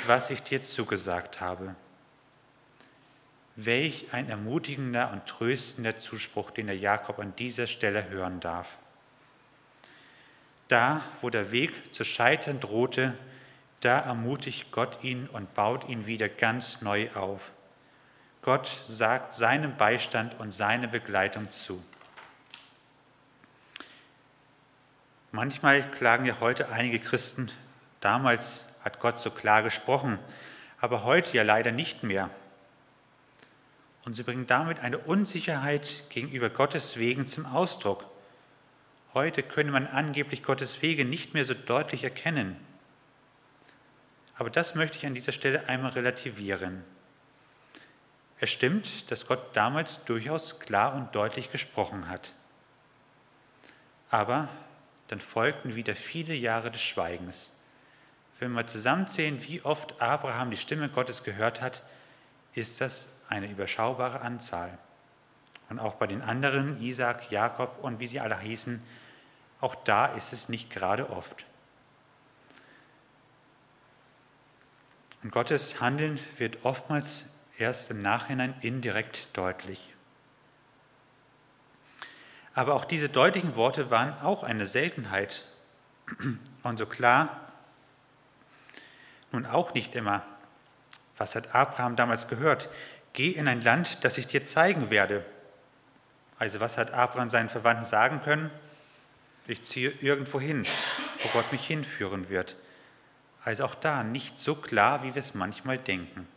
was 0.08 0.30
ich 0.30 0.42
dir 0.44 0.62
zugesagt 0.62 1.42
habe. 1.42 1.76
Welch 3.66 4.08
ein 4.12 4.30
ermutigender 4.30 5.12
und 5.12 5.26
tröstender 5.26 5.98
Zuspruch, 5.98 6.52
den 6.52 6.68
der 6.68 6.78
Jakob 6.78 7.20
an 7.20 7.36
dieser 7.36 7.68
Stelle 7.68 8.10
hören 8.10 8.40
darf. 8.40 8.78
Da, 10.68 11.02
wo 11.22 11.30
der 11.30 11.52
Weg 11.52 11.94
zu 11.94 12.04
scheitern 12.04 12.60
drohte, 12.60 13.14
da 13.82 14.00
ermutigt 14.00 14.72
Gott 14.72 15.04
ihn 15.04 15.28
und 15.28 15.54
baut 15.54 15.90
ihn 15.90 16.08
wieder 16.08 16.30
ganz 16.30 16.82
neu 16.82 17.10
auf. 17.14 17.52
Gott 18.42 18.72
sagt 18.88 19.34
seinem 19.34 19.76
Beistand 19.76 20.40
und 20.40 20.52
seine 20.52 20.88
Begleitung 20.88 21.52
zu. 21.52 21.84
Manchmal 25.32 25.84
klagen 25.92 26.26
ja 26.26 26.40
heute 26.40 26.70
einige 26.70 27.00
Christen, 27.00 27.52
damals 28.00 28.66
hat 28.84 29.00
Gott 29.00 29.20
so 29.20 29.30
klar 29.30 29.62
gesprochen, 29.62 30.20
aber 30.80 31.04
heute 31.04 31.38
ja 31.38 31.44
leider 31.44 31.72
nicht 31.72 32.04
mehr. 32.04 32.30
Und 34.04 34.16
sie 34.16 34.24
bringen 34.24 34.48
damit 34.48 34.80
eine 34.80 34.98
Unsicherheit 34.98 36.04
gegenüber 36.10 36.50
Gottes 36.50 36.98
Wegen 36.98 37.28
zum 37.28 37.46
Ausdruck. 37.46 38.06
Heute 39.14 39.44
könne 39.44 39.72
man 39.72 39.88
angeblich 39.88 40.42
Gottes 40.42 40.82
Wege 40.82 41.06
nicht 41.06 41.34
mehr 41.34 41.46
so 41.46 41.54
deutlich 41.54 42.04
erkennen. 42.04 42.56
Aber 44.36 44.50
das 44.50 44.74
möchte 44.74 44.98
ich 44.98 45.06
an 45.06 45.14
dieser 45.14 45.34
Stelle 45.34 45.68
einmal 45.70 45.92
relativieren. 45.92 46.84
Es 48.40 48.50
stimmt, 48.50 49.12
dass 49.12 49.28
Gott 49.28 49.56
damals 49.56 50.04
durchaus 50.06 50.60
klar 50.60 50.96
und 50.96 51.14
deutlich 51.14 51.52
gesprochen 51.52 52.10
hat. 52.10 52.34
Aber 54.10 54.50
dann 55.10 55.22
folgten 55.22 55.76
wieder 55.76 55.96
viele 55.96 56.34
Jahre 56.34 56.72
des 56.72 56.82
Schweigens. 56.82 57.56
Wenn 58.40 58.54
wir 58.54 58.66
zusammenzählen, 58.66 59.44
wie 59.48 59.62
oft 59.62 60.02
Abraham 60.02 60.50
die 60.50 60.58
Stimme 60.58 60.90
Gottes 60.90 61.24
gehört 61.24 61.62
hat, 61.62 61.84
ist 62.56 62.82
das 62.82 63.14
eine 63.32 63.48
überschaubare 63.48 64.22
Anzahl. 64.22 64.78
Und 65.70 65.80
auch 65.80 65.96
bei 65.96 66.06
den 66.06 66.22
anderen, 66.22 66.82
Isaac, 66.82 67.32
Jakob 67.32 67.80
und 67.82 68.00
wie 68.00 68.08
sie 68.08 68.20
alle 68.20 68.38
hießen, 68.38 68.84
auch 69.62 69.74
da 69.74 70.08
ist 70.08 70.34
es 70.34 70.50
nicht 70.50 70.70
gerade 70.70 71.10
oft. 71.10 71.46
Und 75.24 75.32
Gottes 75.32 75.80
Handeln 75.80 76.20
wird 76.38 76.66
oftmals 76.66 77.26
erst 77.58 77.90
im 77.92 78.02
Nachhinein 78.02 78.54
indirekt 78.62 79.30
deutlich. 79.38 79.80
Aber 82.54 82.74
auch 82.74 82.84
diese 82.84 83.08
deutlichen 83.08 83.56
Worte 83.56 83.90
waren 83.90 84.20
auch 84.22 84.44
eine 84.44 84.66
Seltenheit. 84.66 85.46
Und 86.64 86.78
so 86.78 86.86
klar, 86.86 87.30
nun 89.32 89.46
auch 89.46 89.74
nicht 89.74 89.96
immer. 89.96 90.24
Was 91.18 91.36
hat 91.36 91.56
Abraham 91.56 91.96
damals 91.96 92.28
gehört? 92.28 92.68
Geh 93.14 93.32
in 93.32 93.48
ein 93.48 93.62
Land, 93.62 94.04
das 94.04 94.18
ich 94.18 94.28
dir 94.28 94.44
zeigen 94.44 94.90
werde. 94.90 95.26
Also 96.40 96.60
was 96.60 96.78
hat 96.78 96.92
Abraham 96.92 97.30
seinen 97.30 97.50
Verwandten 97.50 97.86
sagen 97.86 98.22
können? 98.24 98.50
Ich 99.48 99.64
ziehe 99.64 99.92
irgendwo 100.02 100.40
hin, 100.40 100.66
wo 101.22 101.30
Gott 101.30 101.52
mich 101.52 101.66
hinführen 101.66 102.30
wird. 102.30 102.56
Also 103.44 103.66
auch 103.66 103.76
da 103.76 104.04
nicht 104.04 104.40
so 104.40 104.56
klar, 104.56 105.04
wie 105.04 105.14
wir 105.14 105.20
es 105.20 105.34
manchmal 105.34 105.78
denken. 105.78 106.28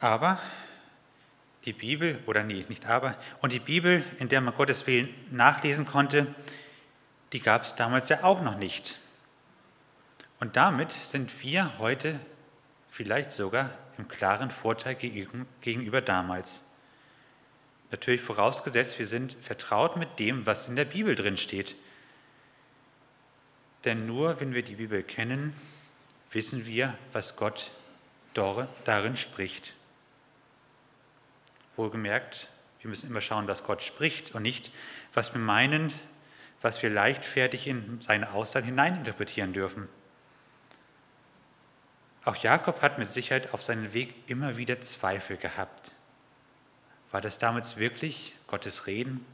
Aber 0.00 0.38
die 1.68 1.74
Bibel, 1.74 2.18
oder 2.24 2.42
nee, 2.44 2.64
nicht 2.70 2.86
aber, 2.86 3.14
und 3.42 3.52
die 3.52 3.60
Bibel, 3.60 4.02
in 4.18 4.30
der 4.30 4.40
man 4.40 4.54
Gottes 4.54 4.86
Willen 4.86 5.14
nachlesen 5.30 5.84
konnte, 5.84 6.34
die 7.34 7.40
gab 7.40 7.62
es 7.62 7.74
damals 7.74 8.08
ja 8.08 8.24
auch 8.24 8.40
noch 8.40 8.56
nicht. 8.56 8.98
Und 10.40 10.56
damit 10.56 10.90
sind 10.92 11.42
wir 11.42 11.78
heute 11.78 12.18
vielleicht 12.88 13.32
sogar 13.32 13.70
im 13.98 14.08
klaren 14.08 14.50
Vorteil 14.50 14.94
gegenüber 14.94 16.00
damals. 16.00 16.64
Natürlich 17.90 18.22
vorausgesetzt, 18.22 18.98
wir 18.98 19.06
sind 19.06 19.34
vertraut 19.34 19.96
mit 19.98 20.18
dem, 20.18 20.46
was 20.46 20.68
in 20.68 20.76
der 20.76 20.86
Bibel 20.86 21.16
drin 21.16 21.36
steht. 21.36 21.74
Denn 23.84 24.06
nur 24.06 24.40
wenn 24.40 24.54
wir 24.54 24.62
die 24.62 24.76
Bibel 24.76 25.02
kennen, 25.02 25.54
wissen 26.30 26.64
wir, 26.64 26.96
was 27.12 27.36
Gott 27.36 27.70
darin 28.32 29.16
spricht. 29.16 29.74
Wohlgemerkt, 31.78 32.48
wir 32.80 32.90
müssen 32.90 33.08
immer 33.08 33.20
schauen, 33.20 33.48
was 33.48 33.64
Gott 33.64 33.82
spricht 33.82 34.34
und 34.34 34.42
nicht, 34.42 34.70
was 35.14 35.32
wir 35.32 35.40
meinen, 35.40 35.92
was 36.60 36.82
wir 36.82 36.90
leichtfertig 36.90 37.66
in 37.66 38.00
seine 38.02 38.32
Aussagen 38.32 38.66
hineininterpretieren 38.66 39.52
dürfen. 39.52 39.88
Auch 42.24 42.36
Jakob 42.36 42.82
hat 42.82 42.98
mit 42.98 43.12
Sicherheit 43.12 43.54
auf 43.54 43.64
seinem 43.64 43.94
Weg 43.94 44.12
immer 44.26 44.56
wieder 44.56 44.80
Zweifel 44.80 45.36
gehabt. 45.36 45.92
War 47.10 47.20
das 47.20 47.38
damals 47.38 47.78
wirklich 47.78 48.34
Gottes 48.48 48.86
Reden? 48.86 49.24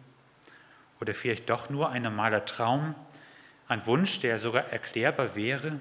Oder 1.01 1.13
vielleicht 1.13 1.51
doch 1.51 1.71
nur 1.71 1.91
ein 1.91 2.03
normaler 2.03 2.45
Traum, 2.45 2.95
ein 3.67 3.85
Wunsch, 3.87 4.21
der 4.21 4.39
sogar 4.39 4.67
erklärbar 4.67 5.35
wäre? 5.35 5.81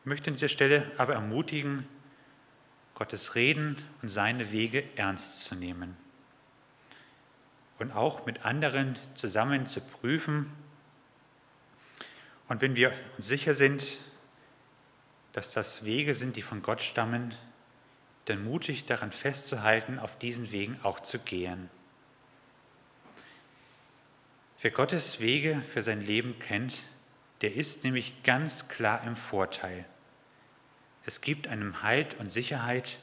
Ich 0.00 0.06
möchte 0.06 0.30
an 0.30 0.34
dieser 0.34 0.48
Stelle 0.48 0.90
aber 0.98 1.14
ermutigen, 1.14 1.86
Gottes 2.98 3.36
Reden 3.36 3.76
und 4.02 4.08
seine 4.08 4.50
Wege 4.50 4.82
ernst 4.96 5.42
zu 5.42 5.54
nehmen 5.54 5.96
und 7.78 7.92
auch 7.92 8.26
mit 8.26 8.44
anderen 8.44 8.98
zusammen 9.14 9.68
zu 9.68 9.80
prüfen. 9.80 10.52
Und 12.48 12.60
wenn 12.60 12.74
wir 12.74 12.92
uns 13.16 13.28
sicher 13.28 13.54
sind, 13.54 13.98
dass 15.32 15.52
das 15.52 15.84
Wege 15.84 16.16
sind, 16.16 16.34
die 16.34 16.42
von 16.42 16.60
Gott 16.60 16.80
stammen, 16.80 17.36
dann 18.24 18.42
mutig 18.42 18.86
daran 18.86 19.12
festzuhalten, 19.12 20.00
auf 20.00 20.18
diesen 20.18 20.50
Wegen 20.50 20.76
auch 20.82 20.98
zu 20.98 21.20
gehen. 21.20 21.70
Wer 24.60 24.72
Gottes 24.72 25.20
Wege 25.20 25.62
für 25.72 25.82
sein 25.82 26.00
Leben 26.00 26.36
kennt, 26.40 26.82
der 27.42 27.54
ist 27.54 27.84
nämlich 27.84 28.24
ganz 28.24 28.66
klar 28.66 29.04
im 29.06 29.14
Vorteil. 29.14 29.84
Es 31.08 31.22
gibt 31.22 31.48
einem 31.48 31.82
Halt 31.82 32.20
und 32.20 32.30
Sicherheit 32.30 32.98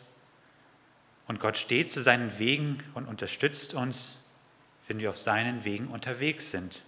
und 1.27 1.39
Gott 1.39 1.57
steht 1.57 1.91
zu 1.91 2.03
seinen 2.03 2.37
Wegen 2.37 2.77
und 2.93 3.07
unterstützt 3.07 3.73
uns, 3.73 4.23
wenn 4.87 4.99
wir 4.99 5.09
auf 5.09 5.17
seinen 5.17 5.65
Wegen 5.65 5.87
unterwegs 5.87 6.51
sind. 6.51 6.83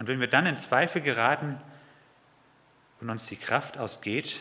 Und 0.00 0.08
wenn 0.08 0.18
wir 0.18 0.26
dann 0.26 0.46
in 0.46 0.58
Zweifel 0.58 1.02
geraten 1.02 1.56
und 3.00 3.10
uns 3.10 3.26
die 3.26 3.36
Kraft 3.36 3.78
ausgeht, 3.78 4.40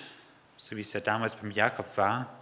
so 0.58 0.76
wie 0.78 0.82
es 0.82 0.94
ja 0.94 1.00
damals 1.00 1.36
beim 1.36 1.52
Jakob 1.52 1.96
war, 1.96 2.34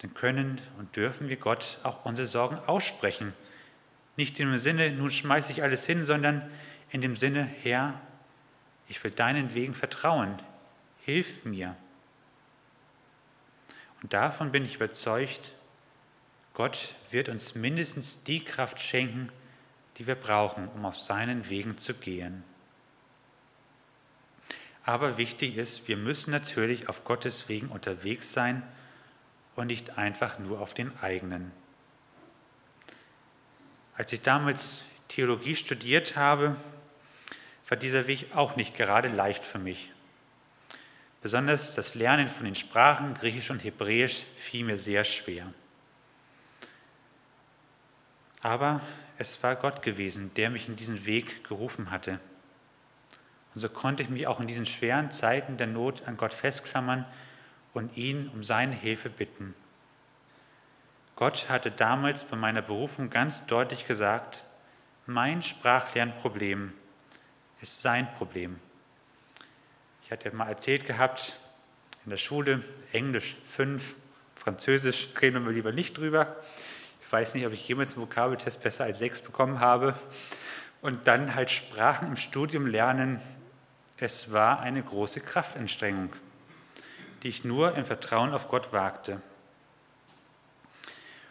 dann 0.00 0.12
können 0.12 0.60
und 0.76 0.94
dürfen 0.96 1.30
wir 1.30 1.38
Gott 1.38 1.78
auch 1.82 2.04
unsere 2.04 2.28
Sorgen 2.28 2.58
aussprechen. 2.66 3.32
Nicht 4.18 4.38
im 4.38 4.58
Sinne, 4.58 4.90
nun 4.90 5.10
schmeiße 5.10 5.50
ich 5.50 5.62
alles 5.62 5.86
hin, 5.86 6.04
sondern 6.04 6.42
in 6.90 7.00
dem 7.00 7.16
Sinne, 7.16 7.42
Herr, 7.42 7.98
ich 8.86 9.02
will 9.02 9.12
deinen 9.12 9.54
Wegen 9.54 9.74
vertrauen. 9.74 10.38
Hilf 11.04 11.44
mir. 11.44 11.76
Und 14.02 14.12
davon 14.12 14.52
bin 14.52 14.64
ich 14.64 14.76
überzeugt, 14.76 15.52
Gott 16.54 16.94
wird 17.10 17.28
uns 17.28 17.54
mindestens 17.54 18.22
die 18.24 18.44
Kraft 18.44 18.80
schenken, 18.80 19.30
die 19.98 20.06
wir 20.06 20.14
brauchen, 20.14 20.68
um 20.68 20.84
auf 20.84 20.98
seinen 20.98 21.48
Wegen 21.48 21.78
zu 21.78 21.94
gehen. 21.94 22.44
Aber 24.84 25.16
wichtig 25.16 25.56
ist, 25.56 25.88
wir 25.88 25.96
müssen 25.96 26.30
natürlich 26.30 26.88
auf 26.88 27.04
Gottes 27.04 27.48
Wegen 27.48 27.68
unterwegs 27.68 28.32
sein 28.32 28.62
und 29.56 29.68
nicht 29.68 29.96
einfach 29.96 30.38
nur 30.38 30.60
auf 30.60 30.74
den 30.74 30.96
eigenen. 30.98 31.50
Als 33.96 34.12
ich 34.12 34.20
damals 34.20 34.84
Theologie 35.08 35.56
studiert 35.56 36.16
habe, 36.16 36.56
war 37.68 37.78
dieser 37.78 38.06
Weg 38.06 38.34
auch 38.34 38.56
nicht 38.56 38.76
gerade 38.76 39.08
leicht 39.08 39.44
für 39.44 39.58
mich. 39.58 39.93
Besonders 41.24 41.74
das 41.74 41.94
Lernen 41.94 42.28
von 42.28 42.44
den 42.44 42.54
Sprachen 42.54 43.14
Griechisch 43.14 43.48
und 43.48 43.64
Hebräisch 43.64 44.24
fiel 44.36 44.62
mir 44.62 44.76
sehr 44.76 45.04
schwer. 45.04 45.50
Aber 48.42 48.82
es 49.16 49.42
war 49.42 49.56
Gott 49.56 49.80
gewesen, 49.80 50.32
der 50.34 50.50
mich 50.50 50.68
in 50.68 50.76
diesen 50.76 51.06
Weg 51.06 51.42
gerufen 51.48 51.90
hatte. 51.90 52.20
Und 53.54 53.62
so 53.62 53.70
konnte 53.70 54.02
ich 54.02 54.10
mich 54.10 54.26
auch 54.26 54.38
in 54.38 54.46
diesen 54.46 54.66
schweren 54.66 55.10
Zeiten 55.10 55.56
der 55.56 55.66
Not 55.66 56.06
an 56.06 56.18
Gott 56.18 56.34
festklammern 56.34 57.06
und 57.72 57.96
ihn 57.96 58.28
um 58.28 58.44
seine 58.44 58.74
Hilfe 58.74 59.08
bitten. 59.08 59.54
Gott 61.16 61.48
hatte 61.48 61.70
damals 61.70 62.24
bei 62.24 62.36
meiner 62.36 62.60
Berufung 62.60 63.08
ganz 63.08 63.46
deutlich 63.46 63.86
gesagt, 63.86 64.44
mein 65.06 65.40
Sprachlernproblem 65.40 66.74
ist 67.62 67.80
sein 67.80 68.12
Problem. 68.12 68.60
Ich 70.04 70.12
hatte 70.12 70.34
mal 70.34 70.48
erzählt 70.48 70.86
gehabt, 70.86 71.38
in 72.04 72.10
der 72.10 72.18
Schule 72.18 72.62
Englisch 72.92 73.36
5, 73.48 73.94
Französisch 74.36 75.08
reden 75.20 75.44
wir 75.44 75.52
lieber 75.52 75.72
nicht 75.72 75.98
drüber 75.98 76.36
weiß 77.14 77.34
nicht, 77.34 77.46
ob 77.46 77.52
ich 77.52 77.68
jemals 77.68 77.92
einen 77.92 78.02
Vokabeltest 78.02 78.60
besser 78.60 78.82
als 78.82 78.98
sechs 78.98 79.22
bekommen 79.22 79.60
habe. 79.60 79.94
Und 80.82 81.06
dann 81.06 81.36
halt 81.36 81.48
Sprachen 81.48 82.08
im 82.08 82.16
Studium 82.16 82.66
lernen. 82.66 83.20
Es 83.98 84.32
war 84.32 84.58
eine 84.58 84.82
große 84.82 85.20
Kraftanstrengung, 85.20 86.12
die 87.22 87.28
ich 87.28 87.44
nur 87.44 87.76
im 87.76 87.86
Vertrauen 87.86 88.34
auf 88.34 88.48
Gott 88.48 88.72
wagte. 88.72 89.22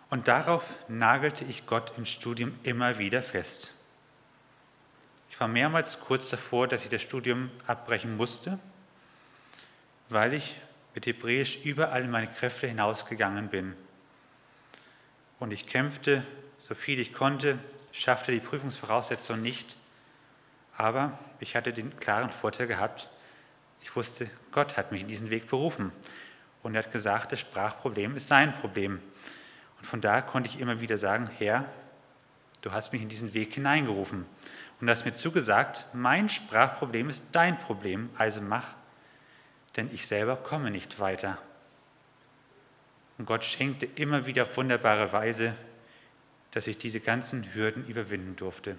Und 0.09 0.29
darauf 0.29 0.63
nagelte 0.87 1.43
ich 1.43 1.65
Gott 1.65 1.91
im 1.97 2.05
Studium 2.05 2.57
immer 2.63 2.97
wieder 2.97 3.21
fest. 3.21 3.73
War 5.43 5.49
mehrmals 5.49 5.99
kurz 5.99 6.29
davor, 6.29 6.69
dass 6.69 6.85
ich 6.85 6.89
das 6.89 7.01
Studium 7.01 7.51
abbrechen 7.67 8.15
musste, 8.15 8.59
weil 10.07 10.35
ich 10.35 10.55
mit 10.95 11.05
Hebräisch 11.05 11.65
überall 11.65 12.05
in 12.05 12.11
meine 12.11 12.27
Kräfte 12.27 12.65
hinausgegangen 12.65 13.49
bin. 13.49 13.75
Und 15.39 15.51
ich 15.51 15.67
kämpfte 15.67 16.23
so 16.65 16.75
viel 16.75 16.97
ich 16.97 17.11
konnte, 17.11 17.59
schaffte 17.91 18.31
die 18.31 18.39
Prüfungsvoraussetzungen 18.39 19.41
nicht. 19.41 19.75
Aber 20.77 21.19
ich 21.41 21.57
hatte 21.57 21.73
den 21.73 21.99
klaren 21.99 22.31
Vorteil 22.31 22.67
gehabt, 22.67 23.09
ich 23.81 23.93
wusste, 23.97 24.29
Gott 24.53 24.77
hat 24.77 24.93
mich 24.93 25.01
in 25.01 25.09
diesen 25.09 25.29
Weg 25.29 25.49
berufen. 25.49 25.91
Und 26.61 26.73
er 26.75 26.83
hat 26.83 26.91
gesagt, 26.93 27.33
das 27.33 27.41
Sprachproblem 27.41 28.15
ist 28.15 28.27
sein 28.27 28.55
Problem. 28.61 29.01
Und 29.77 29.85
von 29.85 29.99
da 29.99 30.21
konnte 30.21 30.47
ich 30.47 30.61
immer 30.61 30.79
wieder 30.79 30.97
sagen, 30.97 31.29
Herr, 31.37 31.65
du 32.61 32.71
hast 32.71 32.93
mich 32.93 33.01
in 33.01 33.09
diesen 33.09 33.33
Weg 33.33 33.55
hineingerufen. 33.55 34.25
Und 34.83 34.89
hast 34.89 35.05
mir 35.05 35.13
zugesagt, 35.13 35.85
mein 35.93 36.27
Sprachproblem 36.27 37.07
ist 37.07 37.27
dein 37.31 37.57
Problem, 37.57 38.09
also 38.17 38.41
mach, 38.41 38.75
denn 39.77 39.89
ich 39.93 40.05
selber 40.07 40.35
komme 40.35 40.71
nicht 40.71 40.99
weiter. 40.99 41.37
Und 43.17 43.25
Gott 43.25 43.45
schenkte 43.45 43.85
immer 43.85 44.25
wieder 44.25 44.41
auf 44.41 44.57
wunderbare 44.57 45.13
Weise, 45.13 45.55
dass 46.51 46.67
ich 46.67 46.79
diese 46.79 46.99
ganzen 46.99 47.53
Hürden 47.53 47.87
überwinden 47.87 48.35
durfte. 48.35 48.77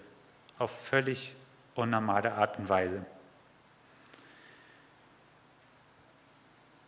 Auf 0.58 0.78
völlig 0.88 1.34
unnormale 1.74 2.34
Art 2.34 2.58
und 2.58 2.68
Weise. 2.68 3.06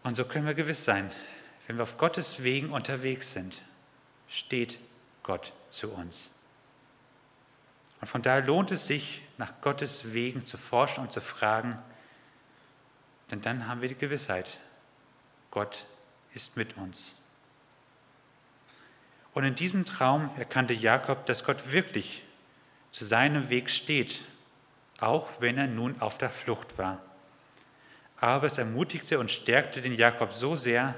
Und 0.02 0.14
so 0.14 0.26
können 0.26 0.44
wir 0.44 0.52
gewiss 0.52 0.84
sein, 0.84 1.10
wenn 1.66 1.76
wir 1.76 1.84
auf 1.84 1.96
Gottes 1.96 2.42
Wegen 2.42 2.68
unterwegs 2.68 3.32
sind, 3.32 3.62
steht 4.28 4.78
Gott 5.22 5.54
zu 5.70 5.90
uns. 5.90 6.35
Und 8.00 8.08
von 8.08 8.22
daher 8.22 8.42
lohnt 8.42 8.70
es 8.70 8.86
sich, 8.86 9.22
nach 9.38 9.52
Gottes 9.60 10.12
Wegen 10.12 10.44
zu 10.44 10.56
forschen 10.56 11.02
und 11.04 11.12
zu 11.12 11.20
fragen, 11.20 11.76
denn 13.30 13.42
dann 13.42 13.66
haben 13.66 13.80
wir 13.80 13.88
die 13.88 13.96
Gewissheit, 13.96 14.58
Gott 15.50 15.86
ist 16.34 16.56
mit 16.56 16.76
uns. 16.76 17.20
Und 19.34 19.44
in 19.44 19.54
diesem 19.54 19.84
Traum 19.84 20.30
erkannte 20.38 20.74
Jakob, 20.74 21.26
dass 21.26 21.44
Gott 21.44 21.72
wirklich 21.72 22.22
zu 22.90 23.04
seinem 23.04 23.50
Weg 23.50 23.68
steht, 23.68 24.20
auch 24.98 25.28
wenn 25.40 25.58
er 25.58 25.66
nun 25.66 26.00
auf 26.00 26.16
der 26.16 26.30
Flucht 26.30 26.78
war. 26.78 27.02
Aber 28.18 28.46
es 28.46 28.56
ermutigte 28.56 29.18
und 29.18 29.30
stärkte 29.30 29.82
den 29.82 29.94
Jakob 29.94 30.32
so 30.32 30.56
sehr, 30.56 30.94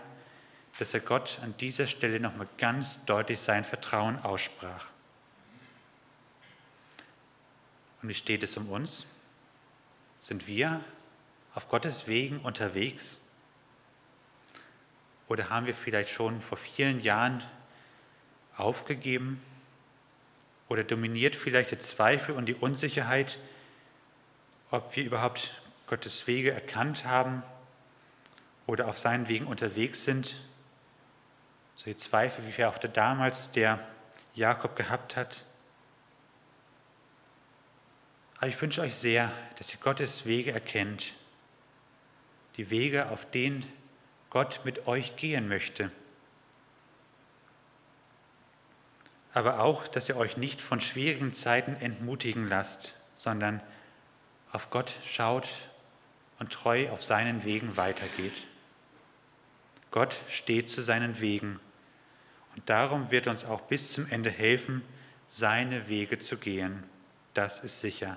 dass 0.79 0.95
er 0.95 1.01
Gott 1.01 1.41
an 1.43 1.55
dieser 1.59 1.89
Stelle 1.89 2.21
nochmal 2.21 2.47
ganz 2.59 3.05
deutlich 3.05 3.41
sein 3.41 3.65
Vertrauen 3.65 4.23
aussprach. 4.23 4.87
Und 8.03 8.09
wie 8.09 8.15
steht 8.15 8.43
es 8.43 8.57
um 8.57 8.71
uns? 8.71 9.07
Sind 10.21 10.47
wir 10.47 10.83
auf 11.55 11.69
Gottes 11.69 12.07
Wegen 12.07 12.39
unterwegs? 12.41 13.21
Oder 15.29 15.51
haben 15.51 15.67
wir 15.67 15.75
vielleicht 15.75 16.11
schon 16.11 16.41
vor 16.41 16.59
vielen 16.59 17.01
Jahren 17.01 17.43
aufgegeben? 18.57 19.43
Oder 20.69 20.85
dominiert 20.85 21.35
vielleicht 21.35 21.71
der 21.71 21.81
Zweifel 21.81 22.35
und 22.35 22.47
die 22.47 22.55
Unsicherheit, 22.55 23.39
ob 24.71 24.95
wir 24.97 25.05
überhaupt 25.05 25.61
Gottes 25.87 26.27
Wege 26.27 26.53
erkannt 26.53 27.05
haben 27.05 27.43
oder 28.67 28.89
auf 28.89 28.99
seinen 28.99 29.29
Wegen 29.29 29.47
unterwegs 29.47 30.05
sind? 30.05 30.37
Solche 31.77 31.97
Zweifel, 31.97 32.45
wie 32.45 32.65
auch 32.65 32.79
der 32.79 32.91
damals 32.91 33.53
der 33.53 33.79
Jakob 34.35 34.77
gehabt 34.77 35.17
hat. 35.17 35.45
Aber 38.39 38.49
ich 38.49 38.61
wünsche 38.61 38.81
euch 38.81 38.95
sehr, 38.95 39.33
dass 39.57 39.73
ihr 39.75 39.81
Gottes 39.81 40.25
Wege 40.25 40.53
erkennt, 40.53 41.13
die 42.57 42.71
Wege, 42.71 43.11
auf 43.11 43.29
denen 43.31 43.67
Gott 44.31 44.61
mit 44.65 44.87
euch 44.87 45.17
gehen 45.17 45.49
möchte. 45.49 45.91
aber 49.39 49.61
auch, 49.61 49.87
dass 49.87 50.09
ihr 50.09 50.17
euch 50.17 50.37
nicht 50.37 50.61
von 50.61 50.81
schwierigen 50.81 51.33
Zeiten 51.33 51.77
entmutigen 51.77 52.49
lasst, 52.49 52.95
sondern 53.17 53.63
auf 54.51 54.69
Gott 54.71 54.97
schaut 55.07 55.49
und 56.41 56.53
treu 56.53 56.91
auf 56.91 57.05
seinen 57.05 57.45
Wegen 57.45 57.77
weitergeht. 57.77 58.47
Gott 59.93 60.17
steht 60.29 60.71
zu 60.71 60.83
seinen 60.83 61.21
Wegen 61.21 61.61
und 62.57 62.69
darum 62.69 63.13
wird 63.13 63.29
uns 63.29 63.45
auch 63.45 63.61
bis 63.63 63.93
zum 63.93 64.11
Ende 64.11 64.31
helfen, 64.31 64.83
seine 65.29 65.89
Wege 65.89 66.19
zu 66.19 66.37
gehen. 66.37 66.83
Das 67.33 67.63
ist 67.63 67.81
sicher. 67.81 68.17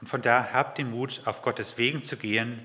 Und 0.00 0.06
von 0.06 0.22
da 0.22 0.50
habt 0.52 0.78
den 0.78 0.90
Mut, 0.90 1.22
auf 1.24 1.42
Gottes 1.42 1.76
Wegen 1.76 2.02
zu 2.02 2.16
gehen, 2.16 2.64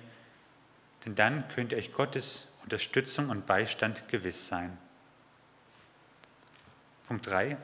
denn 1.05 1.15
dann 1.15 1.47
könnt 1.49 1.71
ihr 1.71 1.77
euch 1.77 1.93
Gottes 1.93 2.57
Unterstützung 2.63 3.29
und 3.29 3.45
Beistand 3.45 4.07
gewiss 4.07 4.47
sein. 4.47 4.77
Punkt 7.07 7.27
3. 7.27 7.57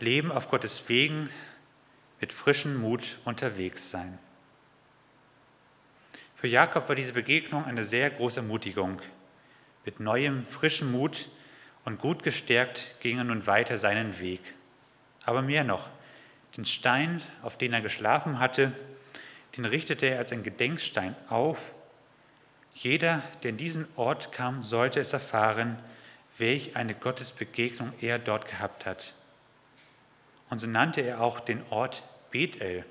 Leben 0.00 0.32
auf 0.32 0.50
Gottes 0.50 0.88
Wegen 0.88 1.28
mit 2.20 2.32
frischem 2.32 2.80
Mut 2.80 3.18
unterwegs 3.24 3.90
sein. 3.90 4.18
Für 6.36 6.48
Jakob 6.48 6.88
war 6.88 6.96
diese 6.96 7.12
Begegnung 7.12 7.64
eine 7.64 7.84
sehr 7.84 8.10
große 8.10 8.40
Ermutigung. 8.40 9.00
Mit 9.84 10.00
neuem, 10.00 10.44
frischem 10.44 10.90
Mut 10.90 11.28
und 11.84 12.00
gut 12.00 12.22
gestärkt 12.22 12.96
ging 13.00 13.18
er 13.18 13.24
nun 13.24 13.46
weiter 13.46 13.78
seinen 13.78 14.18
Weg. 14.18 14.40
Aber 15.24 15.42
mehr 15.42 15.64
noch, 15.64 15.88
den 16.56 16.64
Stein, 16.64 17.20
auf 17.42 17.58
den 17.58 17.72
er 17.72 17.80
geschlafen 17.80 18.38
hatte, 18.38 18.72
den 19.56 19.64
richtete 19.64 20.06
er 20.06 20.18
als 20.18 20.32
ein 20.32 20.42
Gedenkstein 20.42 21.14
auf. 21.28 21.58
Jeder, 22.74 23.22
der 23.42 23.50
in 23.50 23.56
diesen 23.56 23.86
Ort 23.96 24.32
kam, 24.32 24.64
sollte 24.64 25.00
es 25.00 25.12
erfahren, 25.12 25.78
welch 26.38 26.76
eine 26.76 26.94
Gottesbegegnung 26.94 27.92
er 28.00 28.18
dort 28.18 28.48
gehabt 28.48 28.86
hat. 28.86 29.14
Und 30.50 30.60
so 30.60 30.66
nannte 30.66 31.00
er 31.00 31.20
auch 31.20 31.40
den 31.40 31.62
Ort 31.70 32.02
Bethel. 32.30 32.84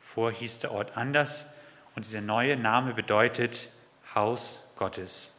Vor 0.00 0.30
hieß 0.30 0.60
der 0.60 0.72
Ort 0.72 0.96
anders 0.96 1.46
und 1.94 2.06
dieser 2.06 2.20
neue 2.20 2.56
Name 2.56 2.94
bedeutet 2.94 3.70
Haus 4.14 4.70
Gottes. 4.76 5.36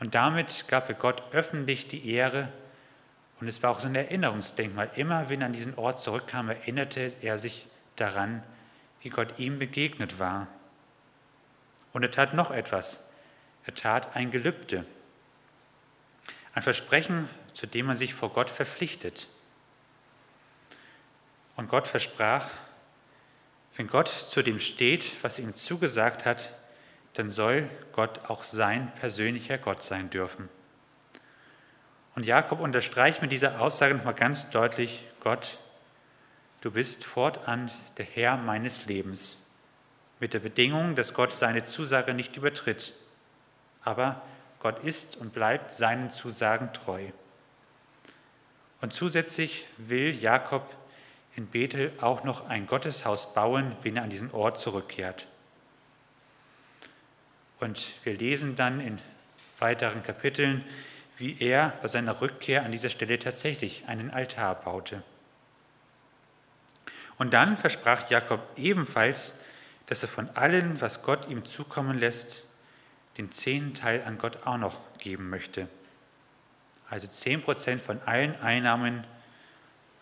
Und 0.00 0.14
damit 0.14 0.66
gab 0.68 0.88
er 0.88 0.94
Gott 0.94 1.22
öffentlich 1.32 1.88
die 1.88 2.10
Ehre 2.10 2.52
und 3.44 3.48
es 3.48 3.62
war 3.62 3.72
auch 3.72 3.80
so 3.80 3.86
ein 3.88 3.94
Erinnerungsdenkmal. 3.94 4.90
Immer 4.96 5.28
wenn 5.28 5.42
er 5.42 5.48
an 5.48 5.52
diesen 5.52 5.74
Ort 5.76 6.00
zurückkam, 6.00 6.48
erinnerte 6.48 7.12
er 7.20 7.38
sich 7.38 7.66
daran, 7.94 8.42
wie 9.02 9.10
Gott 9.10 9.38
ihm 9.38 9.58
begegnet 9.58 10.18
war. 10.18 10.46
Und 11.92 12.04
er 12.04 12.10
tat 12.10 12.32
noch 12.32 12.50
etwas. 12.50 13.04
Er 13.66 13.74
tat 13.74 14.16
ein 14.16 14.30
Gelübde. 14.30 14.86
Ein 16.54 16.62
Versprechen, 16.62 17.28
zu 17.52 17.66
dem 17.66 17.84
man 17.84 17.98
sich 17.98 18.14
vor 18.14 18.32
Gott 18.32 18.48
verpflichtet. 18.48 19.28
Und 21.54 21.68
Gott 21.68 21.86
versprach, 21.86 22.48
wenn 23.76 23.88
Gott 23.88 24.08
zu 24.08 24.40
dem 24.40 24.58
steht, 24.58 25.22
was 25.22 25.38
ihm 25.38 25.54
zugesagt 25.54 26.24
hat, 26.24 26.54
dann 27.12 27.28
soll 27.28 27.68
Gott 27.92 28.20
auch 28.30 28.42
sein 28.42 28.90
persönlicher 28.94 29.58
Gott 29.58 29.82
sein 29.82 30.08
dürfen. 30.08 30.48
Und 32.14 32.26
Jakob 32.26 32.60
unterstreicht 32.60 33.22
mit 33.22 33.32
dieser 33.32 33.60
Aussage 33.60 33.94
nochmal 33.94 34.14
ganz 34.14 34.48
deutlich, 34.50 35.02
Gott, 35.20 35.58
du 36.60 36.70
bist 36.70 37.04
fortan 37.04 37.70
der 37.96 38.04
Herr 38.04 38.36
meines 38.36 38.86
Lebens, 38.86 39.38
mit 40.20 40.32
der 40.32 40.38
Bedingung, 40.38 40.94
dass 40.94 41.12
Gott 41.12 41.32
seine 41.32 41.64
Zusage 41.64 42.14
nicht 42.14 42.36
übertritt. 42.36 42.92
Aber 43.82 44.22
Gott 44.60 44.82
ist 44.84 45.16
und 45.16 45.34
bleibt 45.34 45.72
seinen 45.72 46.10
Zusagen 46.10 46.72
treu. 46.72 47.02
Und 48.80 48.94
zusätzlich 48.94 49.66
will 49.76 50.14
Jakob 50.14 50.74
in 51.36 51.46
Bethel 51.48 51.92
auch 52.00 52.22
noch 52.22 52.48
ein 52.48 52.66
Gotteshaus 52.66 53.34
bauen, 53.34 53.74
wenn 53.82 53.96
er 53.96 54.04
an 54.04 54.10
diesen 54.10 54.30
Ort 54.30 54.60
zurückkehrt. 54.60 55.26
Und 57.60 57.88
wir 58.04 58.14
lesen 58.14 58.56
dann 58.56 58.80
in 58.80 59.00
weiteren 59.58 60.02
Kapiteln, 60.02 60.64
wie 61.16 61.40
er 61.40 61.78
bei 61.80 61.88
seiner 61.88 62.20
Rückkehr 62.20 62.64
an 62.64 62.72
dieser 62.72 62.88
Stelle 62.90 63.18
tatsächlich 63.18 63.84
einen 63.86 64.10
Altar 64.10 64.54
baute. 64.56 65.02
Und 67.18 67.32
dann 67.32 67.56
versprach 67.56 68.10
Jakob 68.10 68.40
ebenfalls, 68.56 69.40
dass 69.86 70.02
er 70.02 70.08
von 70.08 70.28
allem, 70.30 70.80
was 70.80 71.02
Gott 71.02 71.28
ihm 71.28 71.44
zukommen 71.44 71.98
lässt, 71.98 72.42
den 73.16 73.30
zehnten 73.30 73.74
Teil 73.74 74.02
an 74.04 74.18
Gott 74.18 74.44
auch 74.46 74.58
noch 74.58 74.80
geben 74.98 75.30
möchte. 75.30 75.68
Also 76.90 77.06
zehn 77.06 77.42
Prozent 77.42 77.80
von 77.80 78.00
allen 78.02 78.40
Einnahmen, 78.40 79.06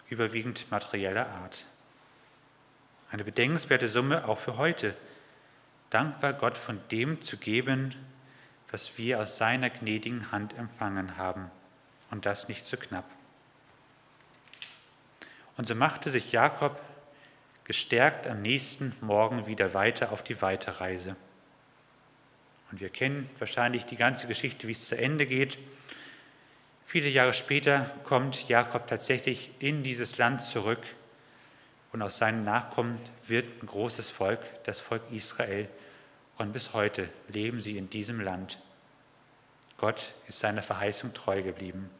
überwiegend 0.08 0.70
materieller 0.70 1.28
Art. 1.28 1.64
Eine 3.10 3.24
bedenkenswerte 3.24 3.88
Summe 3.88 4.26
auch 4.26 4.38
für 4.38 4.56
heute, 4.56 4.96
dankbar 5.90 6.32
Gott 6.32 6.56
von 6.56 6.80
dem 6.90 7.20
zu 7.20 7.36
geben, 7.36 7.94
was 8.72 8.98
wir 8.98 9.20
aus 9.20 9.36
seiner 9.36 9.70
gnädigen 9.70 10.32
Hand 10.32 10.58
empfangen 10.58 11.16
haben, 11.16 11.50
und 12.10 12.26
das 12.26 12.48
nicht 12.48 12.66
zu 12.66 12.76
knapp. 12.76 13.04
Und 15.56 15.68
so 15.68 15.74
machte 15.74 16.10
sich 16.10 16.32
Jakob 16.32 16.78
gestärkt 17.64 18.26
am 18.26 18.42
nächsten 18.42 18.94
Morgen 19.00 19.46
wieder 19.46 19.72
weiter 19.74 20.12
auf 20.12 20.22
die 20.22 20.42
Weiterreise. 20.42 21.16
Und 22.70 22.80
wir 22.80 22.88
kennen 22.88 23.30
wahrscheinlich 23.38 23.86
die 23.86 23.96
ganze 23.96 24.26
Geschichte, 24.26 24.66
wie 24.66 24.72
es 24.72 24.86
zu 24.86 24.96
Ende 24.96 25.26
geht. 25.26 25.58
Viele 26.86 27.08
Jahre 27.08 27.34
später 27.34 27.90
kommt 28.04 28.48
Jakob 28.48 28.86
tatsächlich 28.86 29.50
in 29.58 29.82
dieses 29.82 30.18
Land 30.18 30.42
zurück 30.42 30.82
und 31.92 32.02
aus 32.02 32.18
seinen 32.18 32.44
Nachkommen 32.44 32.98
wird 33.26 33.62
ein 33.62 33.66
großes 33.66 34.10
Volk, 34.10 34.40
das 34.64 34.80
Volk 34.80 35.02
Israel, 35.10 35.68
und 36.38 36.52
bis 36.52 36.72
heute 36.72 37.08
leben 37.28 37.62
sie 37.62 37.76
in 37.76 37.90
diesem 37.90 38.20
Land. 38.20 38.58
Gott 39.82 40.14
ist 40.28 40.38
seiner 40.38 40.62
Verheißung 40.62 41.12
treu 41.12 41.42
geblieben. 41.42 41.90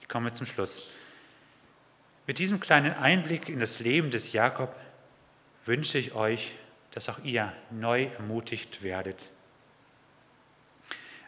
Ich 0.00 0.08
komme 0.08 0.32
zum 0.32 0.46
Schluss. 0.46 0.90
Mit 2.26 2.40
diesem 2.40 2.58
kleinen 2.58 2.92
Einblick 2.92 3.48
in 3.48 3.60
das 3.60 3.78
Leben 3.78 4.10
des 4.10 4.32
Jakob 4.32 4.74
wünsche 5.64 5.96
ich 5.96 6.14
euch, 6.16 6.56
dass 6.90 7.08
auch 7.08 7.20
ihr 7.22 7.52
neu 7.70 8.06
ermutigt 8.06 8.82
werdet. 8.82 9.28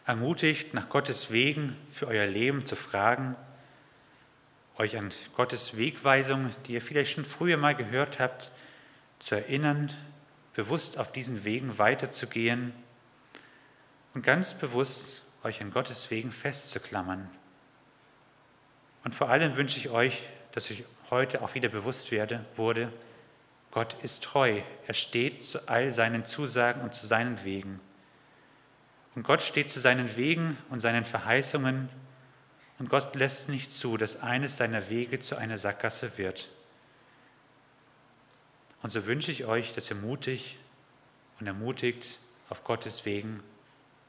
Ermutigt, 0.05 0.73
nach 0.73 0.89
Gottes 0.89 1.31
Wegen 1.31 1.77
für 1.89 2.07
euer 2.07 2.27
Leben 2.27 2.65
zu 2.65 2.75
fragen, 2.75 3.33
euch 4.77 4.97
an 4.97 5.13
Gottes 5.37 5.77
Wegweisung, 5.77 6.49
die 6.67 6.73
ihr 6.73 6.81
vielleicht 6.81 7.13
schon 7.13 7.23
früher 7.23 7.55
mal 7.55 7.75
gehört 7.75 8.19
habt, 8.19 8.51
zu 9.19 9.35
erinnern 9.35 9.89
bewusst 10.53 10.97
auf 10.97 11.13
diesen 11.13 11.45
Wegen 11.45 11.77
weiterzugehen 11.77 12.73
und 14.13 14.23
ganz 14.23 14.53
bewusst 14.53 15.20
euch 15.43 15.61
an 15.61 15.71
Gottes 15.71 16.09
Wegen 16.11 16.31
festzuklammern. 16.31 17.29
Und 19.03 19.15
vor 19.15 19.29
allem 19.29 19.57
wünsche 19.57 19.77
ich 19.77 19.89
euch, 19.89 20.21
dass 20.51 20.69
ich 20.69 20.83
heute 21.09 21.41
auch 21.41 21.55
wieder 21.55 21.69
bewusst 21.69 22.11
werde, 22.11 22.45
wurde, 22.55 22.91
Gott 23.71 23.95
ist 24.03 24.23
treu. 24.23 24.61
Er 24.85 24.93
steht 24.93 25.45
zu 25.45 25.67
all 25.69 25.91
seinen 25.91 26.25
Zusagen 26.25 26.81
und 26.81 26.93
zu 26.93 27.07
seinen 27.07 27.43
Wegen. 27.45 27.79
Und 29.15 29.23
Gott 29.23 29.41
steht 29.41 29.71
zu 29.71 29.79
seinen 29.79 30.15
Wegen 30.17 30.57
und 30.69 30.81
seinen 30.81 31.05
Verheißungen. 31.05 31.89
Und 32.79 32.89
Gott 32.89 33.15
lässt 33.15 33.49
nicht 33.49 33.71
zu, 33.71 33.97
dass 33.97 34.21
eines 34.21 34.57
seiner 34.57 34.89
Wege 34.89 35.19
zu 35.19 35.37
einer 35.37 35.57
Sackgasse 35.57 36.17
wird. 36.17 36.49
Und 38.81 38.91
so 38.91 39.05
wünsche 39.05 39.31
ich 39.31 39.45
euch, 39.45 39.73
dass 39.73 39.89
ihr 39.89 39.95
mutig 39.95 40.57
und 41.39 41.47
ermutigt 41.47 42.19
auf 42.49 42.63
Gottes 42.63 43.05
Wegen 43.05 43.41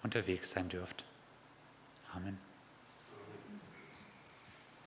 unterwegs 0.02 0.50
sein 0.52 0.68
dürft. 0.68 1.04
Amen. 2.14 2.51